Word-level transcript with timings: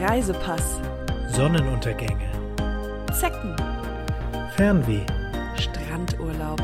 Reisepass, 0.00 0.80
Sonnenuntergänge, 1.28 2.28
Zecken, 3.12 3.54
Fernweh, 4.56 5.06
Strandurlaub, 5.56 6.60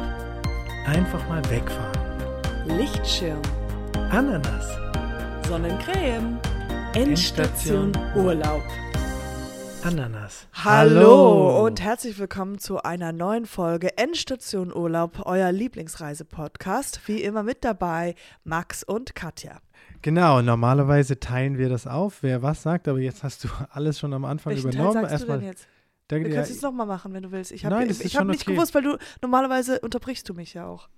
einfach 0.84 1.26
mal 1.28 1.42
wegfahren, 1.48 2.76
Lichtschirm, 2.76 3.40
Ananas, 4.10 4.66
Sonnencreme, 5.46 6.40
Endstation 6.94 7.92
Urlaub. 8.16 8.62
Ananas. 9.84 10.46
Hallo. 10.52 11.64
und 11.64 11.80
herzlich 11.80 12.18
willkommen 12.18 12.58
zu 12.58 12.82
einer 12.82 13.12
neuen 13.12 13.46
Folge 13.46 13.96
Endstation 13.96 14.74
Urlaub, 14.74 15.22
euer 15.24 15.52
Lieblingsreise-Podcast. 15.52 17.00
Wie 17.06 17.22
immer 17.22 17.44
mit 17.44 17.64
dabei 17.64 18.16
Max 18.44 18.82
und 18.82 19.14
Katja. 19.14 19.60
Genau, 20.02 20.40
normalerweise 20.40 21.20
teilen 21.20 21.58
wir 21.58 21.68
das 21.68 21.86
auf, 21.86 22.22
wer 22.22 22.42
was 22.42 22.62
sagt, 22.62 22.88
aber 22.88 22.98
jetzt 23.00 23.22
hast 23.22 23.44
du 23.44 23.48
alles 23.70 23.98
schon 23.98 24.12
am 24.14 24.24
Anfang 24.24 24.54
Welchen 24.54 24.70
Teil 24.70 24.80
übernommen. 24.80 25.08
sagst 25.08 25.24
du 25.24 25.32
denn 25.32 25.42
jetzt? 25.42 25.68
Da, 26.08 26.16
Wir 26.16 26.22
ja, 26.28 26.42
können 26.42 26.52
es 26.52 26.62
nochmal 26.62 26.86
machen, 26.86 27.12
wenn 27.12 27.22
du 27.22 27.30
willst. 27.30 27.52
Ich 27.52 27.64
habe 27.64 27.76
hab 27.76 27.84
nicht 27.86 28.42
okay. 28.42 28.54
gewusst, 28.54 28.74
weil 28.74 28.82
du 28.82 28.96
normalerweise 29.22 29.78
unterbrichst 29.80 30.28
du 30.28 30.34
mich 30.34 30.54
ja 30.54 30.66
auch. 30.66 30.88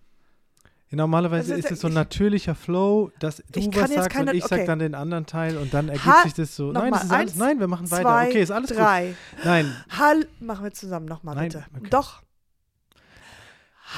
normalerweise 0.91 1.55
Also, 1.55 1.67
ist 1.67 1.73
es 1.73 1.81
so 1.81 1.89
ein 1.89 1.93
ich- 1.93 1.97
natürlicher 1.97 2.55
Flow, 2.55 3.11
dass 3.19 3.37
du 3.51 3.61
was 3.75 3.91
sagst 3.91 4.11
keine- 4.11 4.31
und 4.31 4.37
ich 4.37 4.45
okay. 4.45 4.57
sag 4.59 4.67
dann 4.67 4.79
den 4.79 4.95
anderen 4.95 5.27
Teil 5.27 5.57
und 5.59 5.75
dann 5.75 5.89
ergibt 5.89 6.07
Ha- 6.07 6.23
sich 6.23 6.35
das 6.35 6.55
so. 6.57 6.71
Nein, 6.73 6.93
das 6.93 7.05
ist 7.05 7.11
alles, 7.11 7.33
eins, 7.33 7.37
nein, 7.39 7.61
wir 7.61 7.67
machen 7.67 7.91
weiter. 7.91 8.03
Zwei, 8.03 8.29
okay, 8.29 8.43
ist 8.43 8.51
alles 8.51 8.71
drei. 8.71 9.07
gut. 9.09 9.45
Nein, 9.45 9.77
Hall 9.99 10.27
machen 10.41 10.65
wir 10.65 10.73
zusammen 10.73 11.07
nochmal 11.07 11.37
bitte. 11.37 11.65
okay. 11.77 11.89
Doch. 11.91 12.23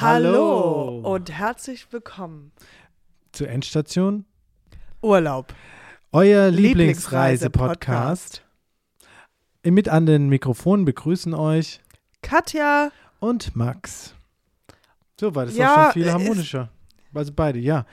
Hallo. 0.01 0.29
Hallo 1.01 1.15
und 1.15 1.31
herzlich 1.31 1.93
willkommen. 1.93 2.51
zur 3.33 3.49
Endstation. 3.49 4.25
Urlaub. 5.05 5.53
Euer 6.13 6.51
Lieblingsreise-Podcast. 6.51 8.43
Lieblingsreise-Podcast. 8.43 8.43
Mit 9.67 9.89
an 9.91 10.07
den 10.07 10.29
Mikrofonen 10.31 10.87
begrüßen 10.87 11.35
euch 11.35 11.81
Katja, 12.23 12.91
und 13.21 13.55
Max. 13.55 14.15
So 15.21 15.35
war 15.35 15.45
das 15.45 15.57
Ja, 15.57 15.73
auch 15.75 15.83
schon 15.85 15.93
viel 15.93 16.11
harmonischer. 16.11 16.71
Also 17.15 17.33
beide, 17.35 17.59
ja. 17.59 17.87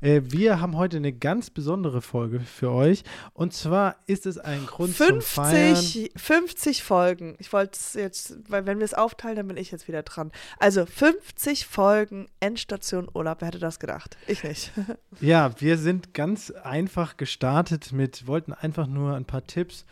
Äh, 0.00 0.22
wir 0.24 0.60
haben 0.60 0.76
heute 0.76 0.98
eine 0.98 1.12
ganz 1.12 1.50
besondere 1.50 2.02
Folge 2.02 2.40
für 2.40 2.70
euch. 2.70 3.02
Und 3.32 3.52
zwar 3.52 3.96
ist 4.06 4.26
es 4.26 4.38
ein 4.38 4.66
Grund 4.66 4.96
zum 4.96 5.20
Feiern. 5.20 5.76
50, 5.76 6.12
50 6.16 6.82
Folgen. 6.82 7.36
Ich 7.38 7.52
wollte 7.52 7.72
es 7.74 7.94
jetzt, 7.94 8.36
weil 8.48 8.66
wenn 8.66 8.78
wir 8.78 8.84
es 8.84 8.94
aufteilen, 8.94 9.36
dann 9.36 9.48
bin 9.48 9.56
ich 9.56 9.70
jetzt 9.70 9.88
wieder 9.88 10.02
dran. 10.02 10.32
Also 10.58 10.86
50 10.86 11.66
Folgen 11.66 12.26
Endstation 12.40 13.08
Urlaub. 13.12 13.40
Wer 13.40 13.48
hätte 13.48 13.58
das 13.58 13.78
gedacht? 13.78 14.16
Ich 14.26 14.42
nicht. 14.42 14.72
Ja, 15.20 15.58
wir 15.60 15.78
sind 15.78 16.12
ganz 16.12 16.50
einfach 16.50 17.16
gestartet 17.16 17.92
mit, 17.92 18.26
wollten 18.26 18.52
einfach 18.52 18.86
nur 18.86 19.14
ein 19.14 19.24
paar 19.24 19.46
Tipps 19.46 19.86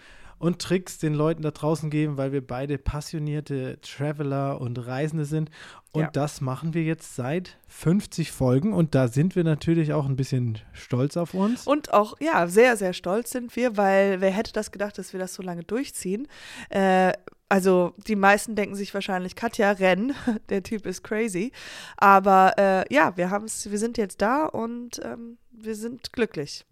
und 0.45 0.61
Tricks 0.61 0.99
den 0.99 1.15
Leuten 1.15 1.43
da 1.43 1.51
draußen 1.51 1.89
geben, 1.89 2.19
weil 2.19 2.33
wir 2.33 2.47
beide 2.47 2.77
passionierte 2.77 3.79
Traveler 3.81 4.61
und 4.61 4.77
Reisende 4.79 5.25
sind. 5.25 5.51
Und 5.93 6.03
Ja. 6.03 6.11
das 6.11 6.41
machen 6.41 6.75
wir 6.75 6.83
jetzt 6.83 7.17
seit 7.17 7.57
50 7.69 8.31
Folgen 8.31 8.73
und 8.75 8.95
da 8.95 9.09
sind 9.09 9.37
wir 9.37 9.45
natürlich 9.45 9.93
auch 9.95 10.07
ein 10.07 10.17
bisschen 10.17 10.59
stolz 10.73 11.17
auf 11.17 11.33
uns. 11.33 11.67
Und 11.67 11.95
auch, 11.95 12.15
ja, 12.21 12.47
sehr, 12.47 12.77
sehr 12.77 12.93
stolz 12.93 13.31
sind 13.31 13.57
wir, 13.57 13.77
weil 13.79 14.21
wer 14.21 14.31
hätte 14.31 14.53
das 14.53 14.71
gedacht, 14.71 14.99
dass 14.99 15.13
wir 15.15 15.21
das 15.21 15.33
so 15.35 15.43
lange 15.43 15.63
durchziehen? 15.63 16.29
Äh, 16.69 17.13
also 17.49 17.95
die 18.07 18.17
meisten 18.17 18.55
denken 18.55 18.75
sich 18.75 18.93
wahrscheinlich, 18.93 19.37
Katja, 19.37 19.71
renn, 19.71 20.13
der 20.51 20.63
Typ 20.63 20.85
ist 20.85 21.05
crazy. 21.05 21.53
Aber 21.97 22.53
äh, 22.59 22.95
ja, 22.95 23.17
wir 23.17 23.31
haben's, 23.31 23.71
wir 23.71 23.79
sind 23.79 23.97
jetzt 23.97 24.21
da 24.21 24.45
und 24.45 25.01
ähm, 25.05 25.39
wir 25.53 25.75
sind 25.75 26.13
glücklich. 26.13 26.67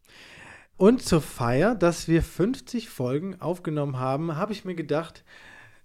Und 0.77 1.03
zur 1.03 1.20
Feier, 1.20 1.75
dass 1.75 2.09
wir 2.09 2.23
50 2.23 2.89
Folgen 2.89 3.41
aufgenommen 3.41 3.98
haben, 3.98 4.37
habe 4.37 4.53
ich 4.53 4.65
mir 4.65 4.75
gedacht, 4.75 5.25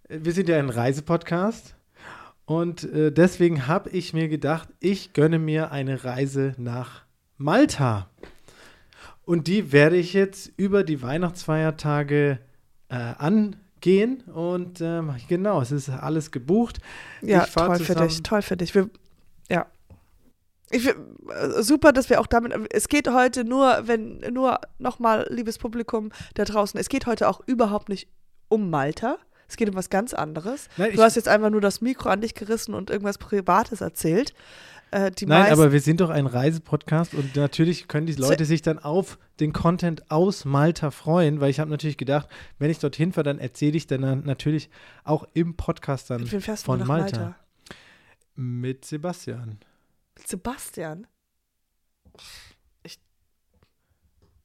äh, 0.09 0.19
wir 0.21 0.33
sind 0.33 0.49
ja 0.49 0.57
ein 0.57 0.69
Reisepodcast. 0.69 1.75
Und 2.45 2.83
äh, 2.85 3.11
deswegen 3.11 3.67
habe 3.67 3.89
ich 3.89 4.13
mir 4.13 4.29
gedacht, 4.29 4.69
ich 4.79 5.13
gönne 5.13 5.37
mir 5.37 5.71
eine 5.71 6.03
Reise 6.05 6.55
nach 6.57 7.03
Malta. 7.37 8.09
Und 9.25 9.47
die 9.47 9.73
werde 9.73 9.97
ich 9.97 10.13
jetzt 10.13 10.51
über 10.55 10.83
die 10.85 11.01
Weihnachtsfeiertage 11.01 12.39
äh, 12.87 12.95
angehen. 12.95 14.21
Und 14.33 14.79
ähm, 14.79 15.15
genau, 15.27 15.61
es 15.61 15.73
ist 15.73 15.89
alles 15.89 16.31
gebucht. 16.31 16.79
Ja, 17.21 17.45
toll 17.45 17.75
für 17.77 17.83
zusammen- 17.83 18.07
dich, 18.07 18.23
toll 18.23 18.41
für 18.41 18.55
dich. 18.57 18.73
Wir. 18.73 18.89
Ich, 20.69 20.87
äh, 20.87 20.95
super, 21.61 21.93
dass 21.93 22.09
wir 22.09 22.19
auch 22.19 22.27
damit. 22.27 22.53
Es 22.71 22.87
geht 22.87 23.07
heute 23.09 23.43
nur, 23.43 23.83
wenn, 23.85 24.19
nur 24.31 24.59
nochmal, 24.79 25.27
liebes 25.29 25.57
Publikum 25.57 26.11
da 26.35 26.43
draußen, 26.43 26.79
es 26.79 26.89
geht 26.89 27.05
heute 27.05 27.29
auch 27.29 27.41
überhaupt 27.45 27.89
nicht 27.89 28.09
um 28.49 28.69
Malta. 28.69 29.17
Es 29.49 29.55
geht 29.55 29.69
um 29.69 29.75
was 29.75 29.89
ganz 29.89 30.13
anderes. 30.13 30.67
Nein, 30.75 30.91
Du 30.93 31.01
hast 31.01 31.15
jetzt 31.15 31.29
einfach 31.29 31.49
nur 31.49 31.61
das 31.61 31.79
Mikro 31.79 32.09
an 32.09 32.19
dich 32.19 32.33
gerissen 32.33 32.73
und 32.73 32.89
irgendwas 32.89 33.17
Privates 33.17 33.79
erzählt. 33.79 34.33
Äh, 34.91 35.11
Nein, 35.25 35.51
aber 35.51 35.71
wir 35.71 35.81
sind 35.81 36.01
doch 36.01 36.09
ein 36.09 36.27
Reisepodcast 36.27 37.13
und 37.13 37.35
natürlich 37.35 37.87
können 37.87 38.07
die 38.07 38.13
Leute 38.13 38.45
sich 38.45 38.61
dann 38.61 38.79
auf 38.79 39.17
den 39.39 39.51
Content 39.53 40.11
aus 40.11 40.45
Malta 40.45 40.91
freuen, 40.91 41.41
weil 41.41 41.49
ich 41.49 41.59
habe 41.59 41.69
natürlich 41.69 41.97
gedacht, 41.97 42.27
wenn 42.57 42.69
ich 42.69 42.79
dorthin 42.79 43.11
fahre, 43.11 43.23
dann 43.23 43.39
erzähle 43.39 43.75
ich 43.75 43.87
dann 43.87 44.23
natürlich 44.23 44.69
auch 45.03 45.25
im 45.33 45.55
Podcast 45.55 46.09
dann 46.09 46.25
von 46.25 46.79
Malta. 46.85 46.85
Malta? 46.87 47.35
mit 48.37 48.85
Sebastian. 48.85 49.57
Sebastian. 50.25 51.07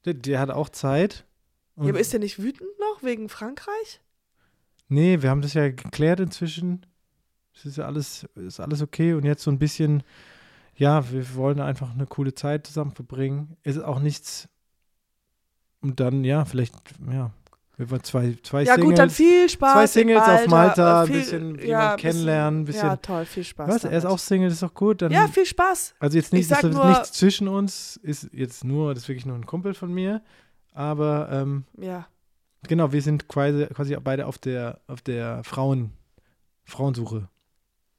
Der, 0.05 0.15
der 0.15 0.41
hat 0.41 0.51
auch 0.51 0.69
Zeit. 0.69 1.25
Ja, 1.77 1.91
aber 1.91 2.01
ist 2.01 2.13
der 2.13 2.21
nicht 2.21 2.43
wütend 2.43 2.71
noch 2.81 3.05
wegen 3.05 3.29
Frankreich? 3.29 4.01
nee, 4.93 5.23
wir 5.23 5.31
haben 5.31 5.43
das 5.43 5.55
ja 5.55 5.71
geklärt 5.71 6.21
inzwischen. 6.21 6.87
Es 7.55 7.65
ist 7.65 7.79
ja 7.79 7.87
alles, 7.87 8.25
ist 8.35 8.61
alles 8.61 8.83
okay 8.83 9.15
und 9.15 9.25
jetzt 9.25 9.43
so 9.43 9.51
ein 9.51 9.59
bisschen, 9.59 10.03
ja, 10.77 11.11
wir 11.11 11.35
wollen 11.35 11.61
einfach 11.61 11.93
eine 11.93 12.07
coole 12.07 12.35
Zeit 12.35 12.67
zusammen 12.67 12.93
verbringen. 12.93 13.57
Ist 13.63 13.79
auch 13.79 14.01
nichts. 14.01 14.49
Und 15.81 16.01
dann, 16.01 16.25
ja, 16.25 16.45
vielleicht, 16.45 16.75
ja, 17.11 17.33
wir 17.83 17.91
wollen 17.91 18.05
zwei, 18.05 18.37
zwei 18.43 18.63
Ja, 18.63 18.75
Singles. 18.75 18.91
gut, 18.91 18.99
dann 18.99 19.11
viel 19.11 19.49
Spaß. 19.49 19.73
Zwei 19.73 19.83
in 19.83 19.89
Singles 19.89 20.23
auf 20.29 20.47
Malta, 20.47 21.01
ein 21.03 21.07
Viel- 21.09 21.17
bisschen 21.19 21.59
jemanden 21.59 21.91
ein 21.91 21.97
kennenlernen, 21.99 22.61
ein 22.61 22.65
bisschen- 22.65 22.87
Ja, 22.89 22.97
toll, 22.97 23.25
viel 23.25 23.45
Spaß. 23.45 23.69
Was? 23.69 23.85
Er 23.85 23.91
ist 23.93 24.05
damit. 24.05 24.15
auch 24.15 24.19
Single, 24.19 24.49
das 24.49 24.55
ist 24.55 24.63
doch 24.63 24.75
gut. 24.75 25.03
Dann, 25.03 25.11
Ja, 25.13 25.27
viel 25.29 25.45
Spaß. 25.47 25.95
also 25.99 26.17
jetzt 26.17 26.33
nicht, 26.33 26.43
ich 26.43 26.49
sag 26.49 26.61
das 26.63 26.71
ist 26.71 26.77
nur- 26.77 26.89
nichts 26.89 27.13
zwischen 27.13 27.49
uns, 27.49 27.97
ist 28.03 28.29
jetzt 28.33 28.65
nur, 28.65 28.95
das 28.95 29.03
ist 29.05 29.09
wirklich 29.09 29.27
nur 29.27 29.37
ein 29.37 29.47
Kumpel 29.47 29.75
von 29.75 29.93
mir. 29.93 30.23
Aber 30.73 31.29
ähm, 31.33 31.65
Ja. 31.77 32.07
genau, 32.67 32.93
wir 32.93 33.03
sind 33.03 33.29
quasi, 33.29 33.67
quasi 33.67 33.97
beide 34.03 34.27
auf 34.27 34.39
der, 34.39 34.81
auf 34.87 35.03
der 35.03 35.43
Frauen, 35.45 35.93
Frauensuche. 36.65 37.29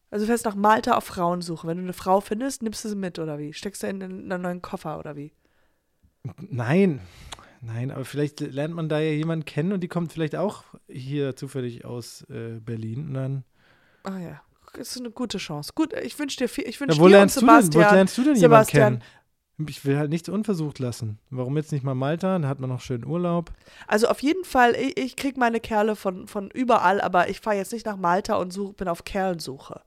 Also 0.10 0.26
du 0.26 0.28
fährst 0.28 0.46
nach 0.46 0.56
Malta 0.56 0.96
auf 0.96 1.04
Frauensuche. 1.06 1.68
Wenn 1.68 1.78
du 1.78 1.84
eine 1.84 1.94
Frau 1.94 2.22
findest, 2.22 2.62
nimmst 2.64 2.86
du 2.86 2.90
sie 2.90 2.96
mit 2.96 3.20
oder 3.20 3.38
wie? 3.40 3.52
Steckst 3.52 3.84
du 3.84 3.88
in 3.88 4.02
einen 4.02 4.42
neuen 4.42 4.62
Koffer 4.62 4.98
oder 5.00 5.16
wie? 5.16 5.34
Nein, 6.40 7.02
nein, 7.66 7.92
aber 7.92 8.06
vielleicht 8.06 8.40
lernt 8.42 8.74
man 8.76 8.90
da 8.90 9.00
ja 9.00 9.12
jemanden 9.12 9.46
kennen 9.46 9.72
und 9.74 9.82
die 9.82 9.88
kommt 9.88 10.12
vielleicht 10.14 10.36
auch 10.36 10.64
hier 10.88 11.36
zufällig 11.36 11.86
aus 11.86 12.24
äh, 12.30 12.60
Berlin. 12.60 13.08
Und 13.08 13.14
dann, 13.14 13.44
Ah 14.04 14.20
ja, 14.20 14.42
das 14.74 14.92
ist 14.92 15.00
eine 15.00 15.12
gute 15.12 15.38
Chance. 15.38 15.72
Gut, 15.76 15.94
ich 15.94 16.18
wünsche 16.20 16.38
dir 16.38 16.50
viel. 16.50 16.68
Ich 16.68 16.80
ja, 16.80 16.82
wünsche 16.82 17.00
wo, 17.00 17.08
dir 17.08 17.18
und 17.18 17.32
lernst 17.32 17.38
du 17.38 17.42
denn, 17.42 17.50
wo 17.50 17.62
Sebastian. 17.62 17.96
lernst 17.96 18.18
du 18.18 18.24
denn 18.24 18.36
Sebastian. 18.36 18.82
jemanden 18.84 19.00
kennen? 19.00 19.70
Ich 19.70 19.86
will 19.86 19.98
halt 19.98 20.10
nichts 20.10 20.30
unversucht 20.30 20.80
lassen. 20.80 21.20
Warum 21.30 21.56
jetzt 21.58 21.72
nicht 21.72 21.84
mal 21.84 21.94
Malta? 21.94 22.40
Da 22.40 22.48
hat 22.48 22.60
man 22.60 22.70
noch 22.70 22.82
schön 22.82 23.06
Urlaub. 23.06 23.52
Also 23.88 24.08
auf 24.08 24.22
jeden 24.22 24.44
Fall, 24.46 24.76
ich, 24.76 24.98
ich 24.98 25.16
kriege 25.16 25.40
meine 25.40 25.60
Kerle 25.60 25.96
von, 25.96 26.28
von 26.28 26.50
überall, 26.50 27.00
aber 27.00 27.30
ich 27.30 27.40
fahre 27.40 27.58
jetzt 27.58 27.72
nicht 27.72 27.86
nach 27.86 27.98
Malta 27.98 28.36
und 28.36 28.52
such, 28.52 28.74
bin 28.74 28.88
auf 28.88 29.04
Kerlensuche. 29.04 29.82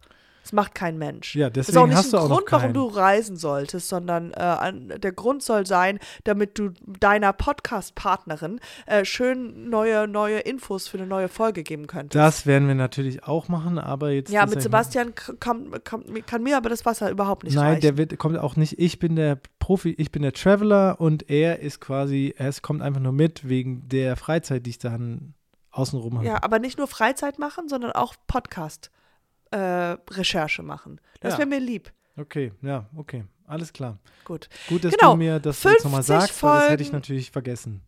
Das 0.46 0.52
macht 0.52 0.76
kein 0.76 0.96
Mensch. 0.96 1.34
Ja, 1.34 1.50
Das 1.50 1.62
ist 1.68 1.74
deswegen 1.74 1.82
auch 1.82 1.86
nicht 1.88 1.96
hast 1.96 2.12
du 2.12 2.18
ein 2.18 2.22
auch 2.22 2.28
noch 2.28 2.36
Grund, 2.44 2.52
warum 2.52 2.72
du 2.72 2.86
reisen 2.86 3.36
solltest, 3.36 3.88
sondern 3.88 4.32
äh, 4.32 4.98
der 5.00 5.10
Grund 5.10 5.42
soll 5.42 5.66
sein, 5.66 5.98
damit 6.22 6.56
du 6.56 6.70
deiner 7.00 7.32
Podcast-Partnerin 7.32 8.60
äh, 8.86 9.04
schön 9.04 9.68
neue, 9.70 10.06
neue 10.08 10.38
Infos 10.38 10.88
für 10.88 10.98
eine 10.98 11.06
neue 11.06 11.28
Folge 11.28 11.62
geben 11.62 11.87
könntest. 11.87 12.14
Das 12.14 12.46
werden 12.46 12.69
wir 12.69 12.75
natürlich 12.75 13.25
auch 13.25 13.48
machen, 13.48 13.78
aber 13.78 14.10
jetzt. 14.10 14.31
ja, 14.31 14.46
mit 14.46 14.62
Sebastian 14.62 15.14
k- 15.14 15.34
kann, 15.40 15.72
kann, 15.82 16.43
mir 16.43 16.56
aber 16.56 16.69
das 16.69 16.87
Wasser 16.87 17.10
überhaupt 17.10 17.44
nicht 17.44 17.54
Nein, 17.54 17.64
reichen. 17.66 17.81
der 17.81 17.96
wird, 17.96 18.16
kommt 18.19 18.38
auch 18.38 18.56
nicht. 18.56 18.78
Ich 18.78 18.99
bin 18.99 19.16
der 19.16 19.38
Profi, 19.58 19.90
ich 19.99 20.12
bin 20.12 20.22
der 20.22 20.32
Traveler 20.32 21.00
und 21.00 21.28
er 21.28 21.58
ist 21.60 21.81
quasi, 21.81 22.34
er 22.37 22.50
ist- 22.50 22.62
kommt 22.62 22.82
einfach 22.82 23.00
nur 23.00 23.12
mit 23.12 23.49
wegen 23.49 23.88
der 23.88 24.16
Freizeit, 24.16 24.64
die 24.66 24.70
ich 24.70 24.78
dann 24.78 25.34
außenrum 25.72 26.19
habe. 26.19 26.26
ja, 26.26 26.42
aber 26.42 26.58
nicht 26.58 26.78
nur 26.78 26.87
Freizeit 26.87 27.38
machen, 27.38 27.69
sondern 27.69 27.92
auch 27.92 28.14
Podcast-Recherche 29.50 30.62
machen. 30.62 31.00
Das 31.20 31.34
Ja. 31.34 31.38
wäre 31.38 31.48
mir 31.48 31.60
lieb. 31.60 31.93
Okay, 32.16 32.52
ja, 32.62 32.88
okay. 32.96 33.25
Alles 33.46 33.72
klar. 33.72 33.98
Gut. 34.25 34.48
Gut, 34.69 34.84
dass 34.84 34.93
Genau, 34.96 35.12
du 35.12 35.19
mir 35.19 35.38
das 35.38 35.62
jetzt 35.62 35.84
nochmal 35.84 36.02
50 36.02 36.06
sagst, 36.20 36.43
weil 36.43 36.60
das 36.60 36.70
hätte 36.70 36.82
ich 36.82 36.88
Folgen. 36.88 36.96
natürlich 36.96 37.31
vergessen. 37.31 37.82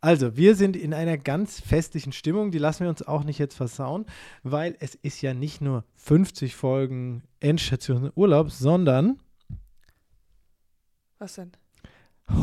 Also, 0.00 0.34
wir 0.36 0.56
sind 0.56 0.76
in 0.76 0.94
einer 0.94 1.18
ganz 1.18 1.60
festlichen 1.60 2.12
Stimmung, 2.12 2.50
die 2.50 2.58
lassen 2.58 2.82
wir 2.84 2.88
uns 2.90 3.02
auch 3.06 3.22
nicht 3.22 3.38
jetzt 3.38 3.54
versauen, 3.54 4.06
weil 4.42 4.74
es 4.80 4.94
ist 4.94 5.20
ja 5.20 5.34
nicht 5.34 5.60
nur 5.60 5.84
50 5.96 6.56
Folgen 6.56 7.22
Endstation 7.38 8.10
Urlaub, 8.14 8.50
sondern 8.50 9.20
Was 11.18 11.34
denn? 11.34 11.52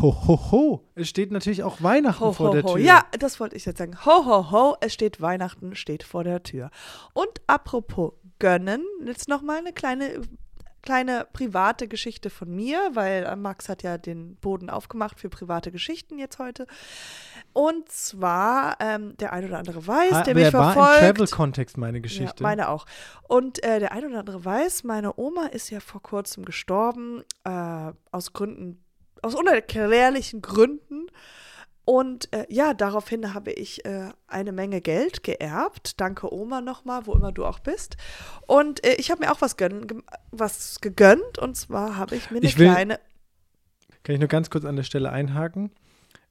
Ho, 0.02 0.16
ho, 0.28 0.52
ho. 0.52 0.84
Es 0.96 1.08
steht 1.10 1.32
natürlich 1.32 1.64
auch 1.64 1.82
Weihnachten 1.82 2.24
Ho, 2.26 2.34
vor 2.34 2.50
ho, 2.50 2.54
der. 2.54 2.64
Tür. 2.64 2.78
Ja, 2.78 3.06
das 3.20 3.40
wollte 3.40 3.56
ich 3.56 3.66
jetzt 3.66 3.78
sagen. 3.78 3.98
Ho, 4.06 4.26
ho, 4.26 4.52
ho, 4.52 4.76
es 4.82 4.94
steht 4.94 5.22
Weihnachten, 5.22 5.76
steht 5.76 6.04
vor 6.04 6.24
der 6.24 6.44
Tür. 6.44 6.70
Und 7.14 7.30
apropos 7.48 8.14
gönnen, 8.40 8.84
jetzt 9.06 9.28
nochmal 9.28 9.58
eine 9.58 9.74
kleine, 9.74 10.22
kleine 10.84 11.26
private 11.34 11.88
Geschichte 11.88 12.30
von 12.30 12.54
mir, 12.56 12.80
weil 12.94 13.24
äh, 13.24 13.36
Max 13.36 13.68
hat 13.70 13.82
ja 13.84 13.98
den 13.98 14.36
Boden 14.36 14.70
aufgemacht 14.70 15.20
für 15.20 15.30
private 15.30 15.72
Geschichten 15.72 16.20
jetzt 16.20 16.38
heute. 16.38 16.68
Und 17.54 17.90
zwar, 17.90 18.78
ähm, 18.80 19.18
der 19.18 19.34
ein 19.34 19.46
oder 19.46 19.58
andere 19.58 19.86
weiß, 19.88 20.14
Ah, 20.14 20.22
der 20.24 20.36
mich 20.36 20.54
war 20.54 20.70
im 20.70 20.74
verfolgt. 20.74 21.00
Travel-Kontext 21.00 21.78
meine 21.78 22.02
Geschichte. 22.02 22.44
Ja, 22.44 22.48
meine 22.48 22.70
auch. 22.70 22.86
Und 23.28 23.64
äh, 23.64 23.80
der 23.80 23.92
ein 23.92 24.06
oder 24.06 24.20
andere 24.20 24.46
weiß, 24.46 24.84
meine 24.84 25.18
Oma 25.18 25.48
ist 25.48 25.72
ja 25.72 25.80
vor 25.80 26.02
kurzem 26.02 26.46
gestorben, 26.46 27.24
äh, 27.44 27.92
aus 28.12 28.34
Gründen, 28.34 28.84
aus 29.24 29.36
unerklärlichen 29.36 30.42
Gründen. 30.42 31.08
Und 31.86 32.34
äh, 32.34 32.46
ja, 32.50 32.74
daraufhin 32.74 33.34
habe 33.34 33.52
ich 33.54 33.86
äh, 33.86 34.10
eine 34.28 34.52
Menge 34.52 34.82
Geld 34.82 35.24
geerbt. 35.24 36.02
Danke 36.02 36.34
Oma 36.34 36.60
nochmal, 36.60 37.06
wo 37.06 37.14
immer 37.14 37.32
du 37.32 37.46
auch 37.46 37.60
bist. 37.60 37.96
Und 38.46 38.86
äh, 38.86 38.96
ich 38.96 39.10
habe 39.10 39.22
mir 39.26 39.32
auch 39.32 39.40
was, 39.40 39.56
gönn, 39.56 40.04
was 40.32 40.82
gegönnt. 40.82 41.38
Und 41.38 41.56
zwar 41.56 41.96
habe 41.96 42.16
ich 42.18 42.30
mir 42.30 42.38
eine 42.38 42.46
Ich 42.46 42.58
will- 42.58 42.70
kleine. 42.70 43.00
Kann 44.04 44.16
ich 44.16 44.20
nur 44.20 44.28
ganz 44.30 44.50
kurz 44.50 44.66
an 44.66 44.76
der 44.76 44.84
Stelle 44.84 45.12
einhaken? 45.12 45.72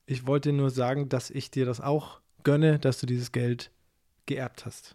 Ich 0.04 0.26
wollte 0.26 0.52
nur 0.52 0.70
sagen, 0.70 1.08
dass 1.08 1.30
ich 1.30 1.50
dir 1.50 1.64
das 1.66 1.80
auch 1.80 2.20
gönne, 2.44 2.78
dass 2.78 3.00
du 3.00 3.06
dieses 3.06 3.32
Geld 3.32 3.70
geerbt 4.26 4.66
hast. 4.66 4.94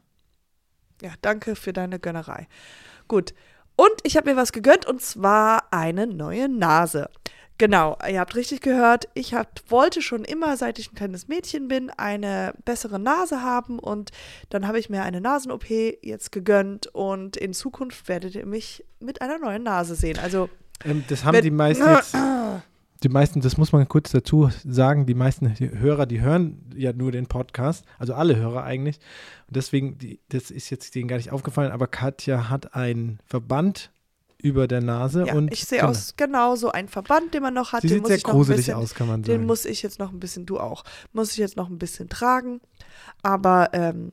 Ja, 1.02 1.12
danke 1.22 1.56
für 1.56 1.74
deine 1.74 2.00
Gönnerei. 2.00 2.48
Gut. 3.08 3.34
Und 3.76 3.92
ich 4.04 4.16
habe 4.16 4.30
mir 4.30 4.36
was 4.38 4.52
gegönnt 4.52 4.86
und 4.86 5.02
zwar 5.02 5.74
eine 5.74 6.06
neue 6.06 6.48
Nase. 6.50 7.10
Genau, 7.62 7.96
ihr 8.10 8.20
habt 8.20 8.36
richtig 8.36 8.62
gehört. 8.62 9.08
Ich 9.14 9.36
hab, 9.36 9.62
wollte 9.70 10.02
schon 10.02 10.24
immer, 10.26 10.58
seit 10.58 10.80
ich 10.80 10.92
ein 10.92 10.96
kleines 10.96 11.28
Mädchen 11.28 11.68
bin, 11.68 11.92
eine 11.92 12.56
bessere 12.66 12.98
Nase 12.98 13.44
haben 13.44 13.78
und 13.78 14.10
dann 14.50 14.68
habe 14.68 14.80
ich 14.80 14.90
mir 14.90 15.04
eine 15.04 15.22
Nasen-OP 15.22 15.70
jetzt 16.02 16.32
gegönnt 16.32 16.88
und 16.88 17.38
in 17.38 17.54
Zukunft 17.54 18.08
werdet 18.10 18.34
ihr 18.34 18.48
mich 18.48 18.84
mit 19.00 19.22
einer 19.22 19.38
neuen 19.38 19.62
Nase 19.62 19.94
sehen. 19.94 20.18
Also, 20.18 20.50
Ähm, 20.84 21.04
das 21.08 21.24
haben 21.24 21.36
Wenn- 21.36 21.44
die 21.44 21.52
meisten 21.52 21.86
jetzt. 21.96 22.16
Die 23.04 23.10
meisten, 23.10 23.42
das 23.42 23.58
muss 23.58 23.72
man 23.72 23.88
kurz 23.88 24.10
dazu 24.10 24.50
sagen, 24.66 25.06
die 25.06 25.14
meisten 25.14 25.56
Hörer, 25.60 26.08
die 26.08 26.20
hören 26.22 26.68
ja 26.76 26.94
nur 26.94 27.12
den 27.12 27.28
Podcast, 27.28 27.86
also 28.00 28.16
alle 28.16 28.38
Hörer 28.38 28.64
eigentlich. 28.64 28.98
Und 29.46 29.56
deswegen, 29.56 30.00
die, 30.00 30.20
das 30.30 30.50
ist 30.50 30.72
jetzt 30.72 30.96
denen 30.96 31.08
gar 31.08 31.18
nicht 31.18 31.32
aufgefallen, 31.32 31.72
aber 31.72 31.86
Katja 31.86 32.50
hat 32.50 32.74
einen 32.74 33.20
Verband 33.28 33.92
über 34.42 34.68
der 34.68 34.82
Nase 34.82 35.26
ja, 35.28 35.34
und 35.36 35.52
ich 35.54 35.66
sehe 35.66 35.80
genau. 35.80 35.92
aus 35.92 36.14
genau 36.18 36.56
so 36.56 36.72
ein 36.72 36.88
Verband, 36.88 37.34
den 37.34 37.44
man 37.44 37.54
noch 37.54 37.72
hat. 37.74 37.82
Sie 37.82 37.88
den 37.88 37.96
sieht 37.96 38.02
muss 38.02 38.08
sehr 38.10 38.18
ich 38.18 38.24
gruselig 38.24 38.58
bisschen, 38.58 38.74
aus, 38.76 38.94
kann 38.96 39.08
man 39.08 39.24
Den 39.24 39.36
sagen. 39.36 39.46
muss 39.46 39.66
ich 39.66 39.82
jetzt 39.82 40.00
noch 40.00 40.12
ein 40.12 40.20
bisschen, 40.20 40.46
du 40.46 40.60
auch, 40.60 40.84
muss 41.14 41.32
ich 41.32 41.38
jetzt 41.38 41.58
noch 41.58 41.70
ein 41.70 41.78
bisschen 41.78 42.10
tragen. 42.10 42.60
Aber 43.24 43.70
ähm, 43.74 44.12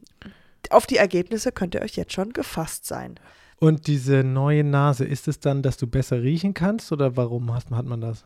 auf 0.71 0.87
die 0.87 0.97
Ergebnisse 0.97 1.53
könnt 1.53 1.75
ihr 1.75 1.83
euch 1.83 1.97
jetzt 1.97 2.13
schon 2.13 2.33
gefasst 2.33 2.87
sein. 2.87 3.19
Und 3.61 3.87
diese 3.87 4.23
neue 4.23 4.63
Nase, 4.65 5.05
ist 5.05 5.27
es 5.27 5.41
dann, 5.41 5.63
dass 5.63 5.77
du 5.77 5.87
besser 5.87 6.23
riechen 6.23 6.55
kannst 6.55 6.93
oder 6.93 7.17
warum 7.17 7.53
hat, 7.55 7.71
hat 7.71 7.87
man 7.87 8.01
das? 8.01 8.25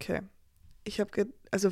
Okay. 0.00 0.20
Ich 0.84 1.00
habe, 1.00 1.28
also 1.50 1.70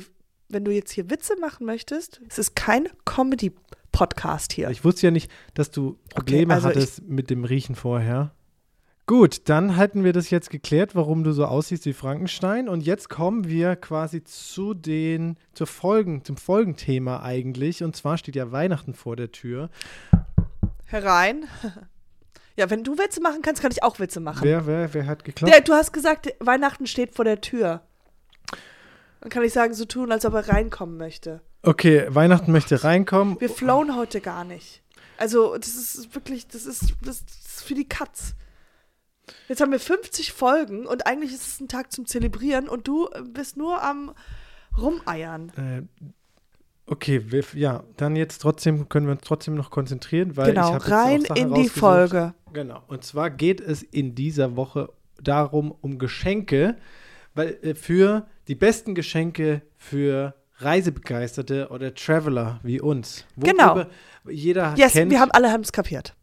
wenn 0.49 0.65
du 0.65 0.71
jetzt 0.71 0.91
hier 0.91 1.09
Witze 1.09 1.35
machen 1.39 1.65
möchtest, 1.65 2.21
es 2.27 2.39
ist 2.39 2.55
kein 2.55 2.87
Comedy-Podcast 3.05 4.53
hier. 4.53 4.69
Ich 4.69 4.83
wusste 4.83 5.07
ja 5.07 5.11
nicht, 5.11 5.31
dass 5.53 5.71
du 5.71 5.97
Probleme 6.09 6.53
also 6.53 6.69
ich- 6.69 6.75
hattest 6.75 7.03
mit 7.03 7.29
dem 7.29 7.43
Riechen 7.45 7.75
vorher. 7.75 8.33
Gut, 9.07 9.49
dann 9.49 9.75
hatten 9.75 10.03
wir 10.03 10.13
das 10.13 10.31
jetzt 10.31 10.49
geklärt, 10.49 10.95
warum 10.95 11.23
du 11.23 11.31
so 11.31 11.45
aussiehst 11.45 11.85
wie 11.85 11.93
Frankenstein. 11.93 12.67
Und 12.67 12.81
jetzt 12.81 13.07
kommen 13.07 13.47
wir 13.47 13.75
quasi 13.75 14.23
zu 14.23 14.73
den, 14.73 15.37
zur 15.53 15.67
Folgen, 15.67 16.23
zum 16.23 16.37
Folgenthema 16.37 17.21
eigentlich. 17.21 17.83
Und 17.83 17.95
zwar 17.95 18.17
steht 18.17 18.35
ja 18.35 18.51
Weihnachten 18.51 18.95
vor 18.95 19.15
der 19.15 19.31
Tür. 19.31 19.69
Herein. 20.85 21.45
Ja, 22.57 22.69
wenn 22.69 22.85
du 22.85 22.97
Witze 22.97 23.19
machen 23.19 23.41
kannst, 23.41 23.61
kann 23.61 23.73
ich 23.73 23.83
auch 23.83 23.99
Witze 23.99 24.21
machen. 24.21 24.39
Wer, 24.41 24.65
wer, 24.65 24.93
wer 24.93 25.07
hat 25.07 25.25
geklappt? 25.25 25.53
Der, 25.53 25.59
du 25.59 25.73
hast 25.73 25.91
gesagt, 25.91 26.33
Weihnachten 26.39 26.87
steht 26.87 27.13
vor 27.13 27.25
der 27.25 27.41
Tür. 27.41 27.81
Dann 29.19 29.29
kann 29.29 29.43
ich 29.43 29.51
sagen, 29.51 29.73
so 29.73 29.83
tun, 29.83 30.09
als 30.09 30.23
ob 30.23 30.35
er 30.35 30.47
reinkommen 30.47 30.95
möchte. 30.95 31.41
Okay, 31.63 32.05
Weihnachten 32.07 32.53
möchte 32.53 32.85
reinkommen. 32.85 33.41
Wir 33.41 33.49
flown 33.49 33.97
heute 33.97 34.21
gar 34.21 34.45
nicht. 34.45 34.81
Also, 35.17 35.57
das 35.57 35.75
ist 35.75 36.15
wirklich, 36.15 36.47
das 36.47 36.65
ist, 36.65 36.93
das 37.01 37.25
ist 37.45 37.61
für 37.65 37.73
die 37.73 37.89
Katz. 37.89 38.35
Jetzt 39.47 39.61
haben 39.61 39.71
wir 39.71 39.79
50 39.79 40.33
Folgen 40.33 40.85
und 40.85 41.07
eigentlich 41.07 41.33
ist 41.33 41.47
es 41.47 41.59
ein 41.59 41.67
Tag 41.67 41.91
zum 41.91 42.05
Zelebrieren 42.05 42.67
und 42.69 42.87
du 42.87 43.09
bist 43.33 43.57
nur 43.57 43.83
am 43.83 44.13
Rumeiern. 44.77 45.51
Äh, 45.57 46.11
okay, 46.85 47.31
wir, 47.31 47.43
ja, 47.53 47.83
dann 47.97 48.15
jetzt 48.15 48.39
trotzdem 48.39 48.89
können 48.89 49.07
wir 49.07 49.13
uns 49.13 49.23
trotzdem 49.23 49.55
noch 49.55 49.71
konzentrieren, 49.71 50.37
weil 50.37 50.49
ich 50.49 50.55
genau, 50.55 50.73
jetzt 50.73 50.91
rein 50.91 51.21
Sachen 51.21 51.37
in 51.37 51.53
die. 51.53 51.69
Folge. 51.69 52.33
Genau. 52.53 52.83
Und 52.87 53.03
zwar 53.03 53.29
geht 53.29 53.61
es 53.61 53.83
in 53.83 54.15
dieser 54.15 54.55
Woche 54.55 54.89
darum, 55.21 55.71
um 55.81 55.97
Geschenke, 55.97 56.77
weil 57.33 57.57
äh, 57.61 57.75
für 57.75 58.27
die 58.47 58.55
besten 58.55 58.95
Geschenke 58.95 59.61
für 59.77 60.35
Reisebegeisterte 60.57 61.69
oder 61.69 61.93
Traveler 61.93 62.59
wie 62.63 62.79
uns. 62.79 63.25
Genau. 63.37 63.75
Worüber 63.75 63.89
Jeder 64.29 64.73
Yes, 64.77 64.93
kennt. 64.93 65.11
wir 65.11 65.19
haben 65.19 65.31
alle 65.31 65.51
haben 65.51 65.61
es 65.61 65.71
kapiert. 65.71 66.15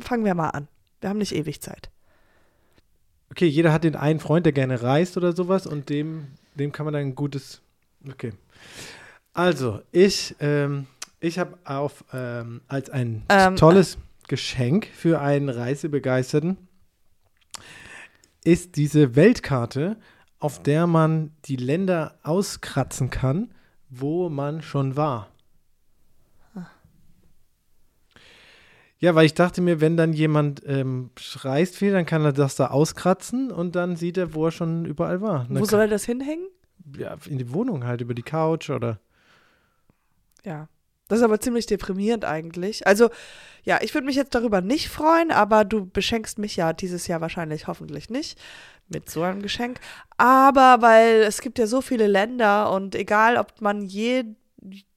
Fangen 0.00 0.24
wir 0.24 0.34
mal 0.34 0.50
an. 0.50 0.68
Wir 1.00 1.10
haben 1.10 1.18
nicht 1.18 1.34
ewig 1.34 1.60
Zeit. 1.60 1.90
Okay, 3.38 3.46
jeder 3.46 3.72
hat 3.72 3.84
den 3.84 3.94
einen 3.94 4.18
Freund, 4.18 4.44
der 4.46 4.52
gerne 4.52 4.82
reist 4.82 5.16
oder 5.16 5.32
sowas 5.32 5.68
und 5.68 5.90
dem, 5.90 6.26
dem 6.56 6.72
kann 6.72 6.84
man 6.84 6.92
dann 6.92 7.02
ein 7.02 7.14
gutes. 7.14 7.62
Okay. 8.10 8.32
Also, 9.32 9.80
ich, 9.92 10.34
ähm, 10.40 10.88
ich 11.20 11.38
habe 11.38 11.56
auf 11.64 12.04
ähm, 12.12 12.62
als 12.66 12.90
ein 12.90 13.22
Ähm, 13.28 13.54
tolles 13.54 13.96
Geschenk 14.26 14.88
für 14.92 15.20
einen 15.20 15.50
Reisebegeisterten 15.50 16.56
ist 18.42 18.74
diese 18.74 19.14
Weltkarte, 19.14 19.98
auf 20.40 20.60
der 20.60 20.88
man 20.88 21.30
die 21.44 21.56
Länder 21.56 22.18
auskratzen 22.24 23.10
kann, 23.10 23.54
wo 23.88 24.28
man 24.28 24.62
schon 24.62 24.96
war. 24.96 25.28
Ja, 29.00 29.14
weil 29.14 29.26
ich 29.26 29.34
dachte 29.34 29.60
mir, 29.60 29.80
wenn 29.80 29.96
dann 29.96 30.12
jemand 30.12 30.62
ähm, 30.66 31.10
reist 31.36 31.76
viel, 31.76 31.92
dann 31.92 32.04
kann 32.04 32.24
er 32.24 32.32
das 32.32 32.56
da 32.56 32.66
auskratzen 32.68 33.52
und 33.52 33.76
dann 33.76 33.94
sieht 33.94 34.16
er, 34.16 34.34
wo 34.34 34.46
er 34.46 34.50
schon 34.50 34.84
überall 34.84 35.20
war. 35.20 35.46
Wo 35.48 35.64
soll 35.64 35.82
er 35.82 35.88
das 35.88 36.04
hinhängen? 36.04 36.48
ja, 36.96 37.16
in 37.26 37.38
die 37.38 37.52
Wohnung 37.52 37.84
halt, 37.84 38.00
über 38.00 38.14
die 38.14 38.22
Couch 38.22 38.70
oder. 38.70 39.00
Ja. 40.44 40.68
Das 41.08 41.20
ist 41.20 41.24
aber 41.24 41.40
ziemlich 41.40 41.64
deprimierend 41.64 42.26
eigentlich. 42.26 42.86
Also, 42.86 43.08
ja, 43.64 43.78
ich 43.80 43.94
würde 43.94 44.04
mich 44.04 44.16
jetzt 44.16 44.34
darüber 44.34 44.60
nicht 44.60 44.90
freuen, 44.90 45.30
aber 45.30 45.64
du 45.64 45.86
beschenkst 45.86 46.38
mich 46.38 46.56
ja 46.56 46.74
dieses 46.74 47.06
Jahr 47.06 47.22
wahrscheinlich 47.22 47.66
hoffentlich 47.66 48.10
nicht 48.10 48.38
mit 48.88 49.08
so 49.08 49.22
einem 49.22 49.40
Geschenk. 49.40 49.80
Aber 50.18 50.82
weil 50.82 51.22
es 51.22 51.40
gibt 51.40 51.58
ja 51.58 51.66
so 51.66 51.80
viele 51.80 52.06
Länder 52.06 52.70
und 52.70 52.94
egal, 52.94 53.38
ob 53.38 53.62
man 53.62 53.86
je 53.86 54.24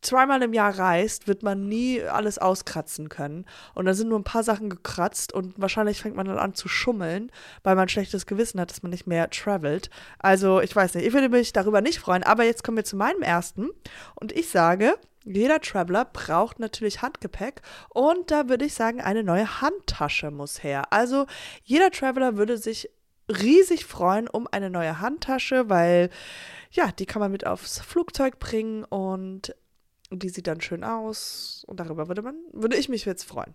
zweimal 0.01 0.41
im 0.41 0.53
Jahr 0.53 0.77
reist, 0.77 1.27
wird 1.27 1.43
man 1.43 1.67
nie 1.67 2.01
alles 2.01 2.37
auskratzen 2.37 3.09
können. 3.09 3.45
Und 3.75 3.85
da 3.85 3.93
sind 3.93 4.09
nur 4.09 4.19
ein 4.19 4.23
paar 4.23 4.43
Sachen 4.43 4.69
gekratzt 4.69 5.33
und 5.33 5.59
wahrscheinlich 5.59 6.01
fängt 6.01 6.15
man 6.15 6.25
dann 6.25 6.39
an 6.39 6.53
zu 6.53 6.67
schummeln, 6.67 7.31
weil 7.63 7.75
man 7.75 7.83
ein 7.83 7.89
schlechtes 7.89 8.25
Gewissen 8.25 8.59
hat, 8.59 8.71
dass 8.71 8.83
man 8.83 8.89
nicht 8.89 9.07
mehr 9.07 9.29
travelt. 9.29 9.89
Also, 10.19 10.61
ich 10.61 10.75
weiß 10.75 10.95
nicht, 10.95 11.05
ich 11.05 11.13
würde 11.13 11.29
mich 11.29 11.53
darüber 11.53 11.81
nicht 11.81 11.99
freuen. 11.99 12.23
Aber 12.23 12.43
jetzt 12.43 12.63
kommen 12.63 12.77
wir 12.77 12.85
zu 12.85 12.95
meinem 12.95 13.21
ersten. 13.21 13.69
Und 14.15 14.31
ich 14.31 14.49
sage, 14.49 14.97
jeder 15.23 15.61
Traveler 15.61 16.05
braucht 16.05 16.59
natürlich 16.59 17.03
Handgepäck 17.03 17.61
und 17.89 18.31
da 18.31 18.49
würde 18.49 18.65
ich 18.65 18.73
sagen, 18.73 19.01
eine 19.01 19.23
neue 19.23 19.61
Handtasche 19.61 20.31
muss 20.31 20.63
her. 20.63 20.91
Also 20.91 21.27
jeder 21.63 21.91
Traveler 21.91 22.37
würde 22.37 22.57
sich 22.57 22.89
riesig 23.31 23.85
freuen 23.85 24.27
um 24.27 24.47
eine 24.51 24.69
neue 24.69 24.99
Handtasche, 24.99 25.69
weil 25.69 26.09
ja, 26.71 26.91
die 26.91 27.05
kann 27.05 27.19
man 27.19 27.31
mit 27.31 27.45
aufs 27.45 27.79
Flugzeug 27.79 28.39
bringen 28.39 28.83
und 28.85 29.55
die 30.11 30.29
sieht 30.29 30.47
dann 30.47 30.61
schön 30.61 30.83
aus 30.83 31.63
und 31.67 31.79
darüber 31.79 32.07
würde 32.07 32.21
man, 32.21 32.35
würde 32.51 32.77
ich 32.77 32.89
mich 32.89 33.05
jetzt 33.05 33.23
freuen. 33.23 33.53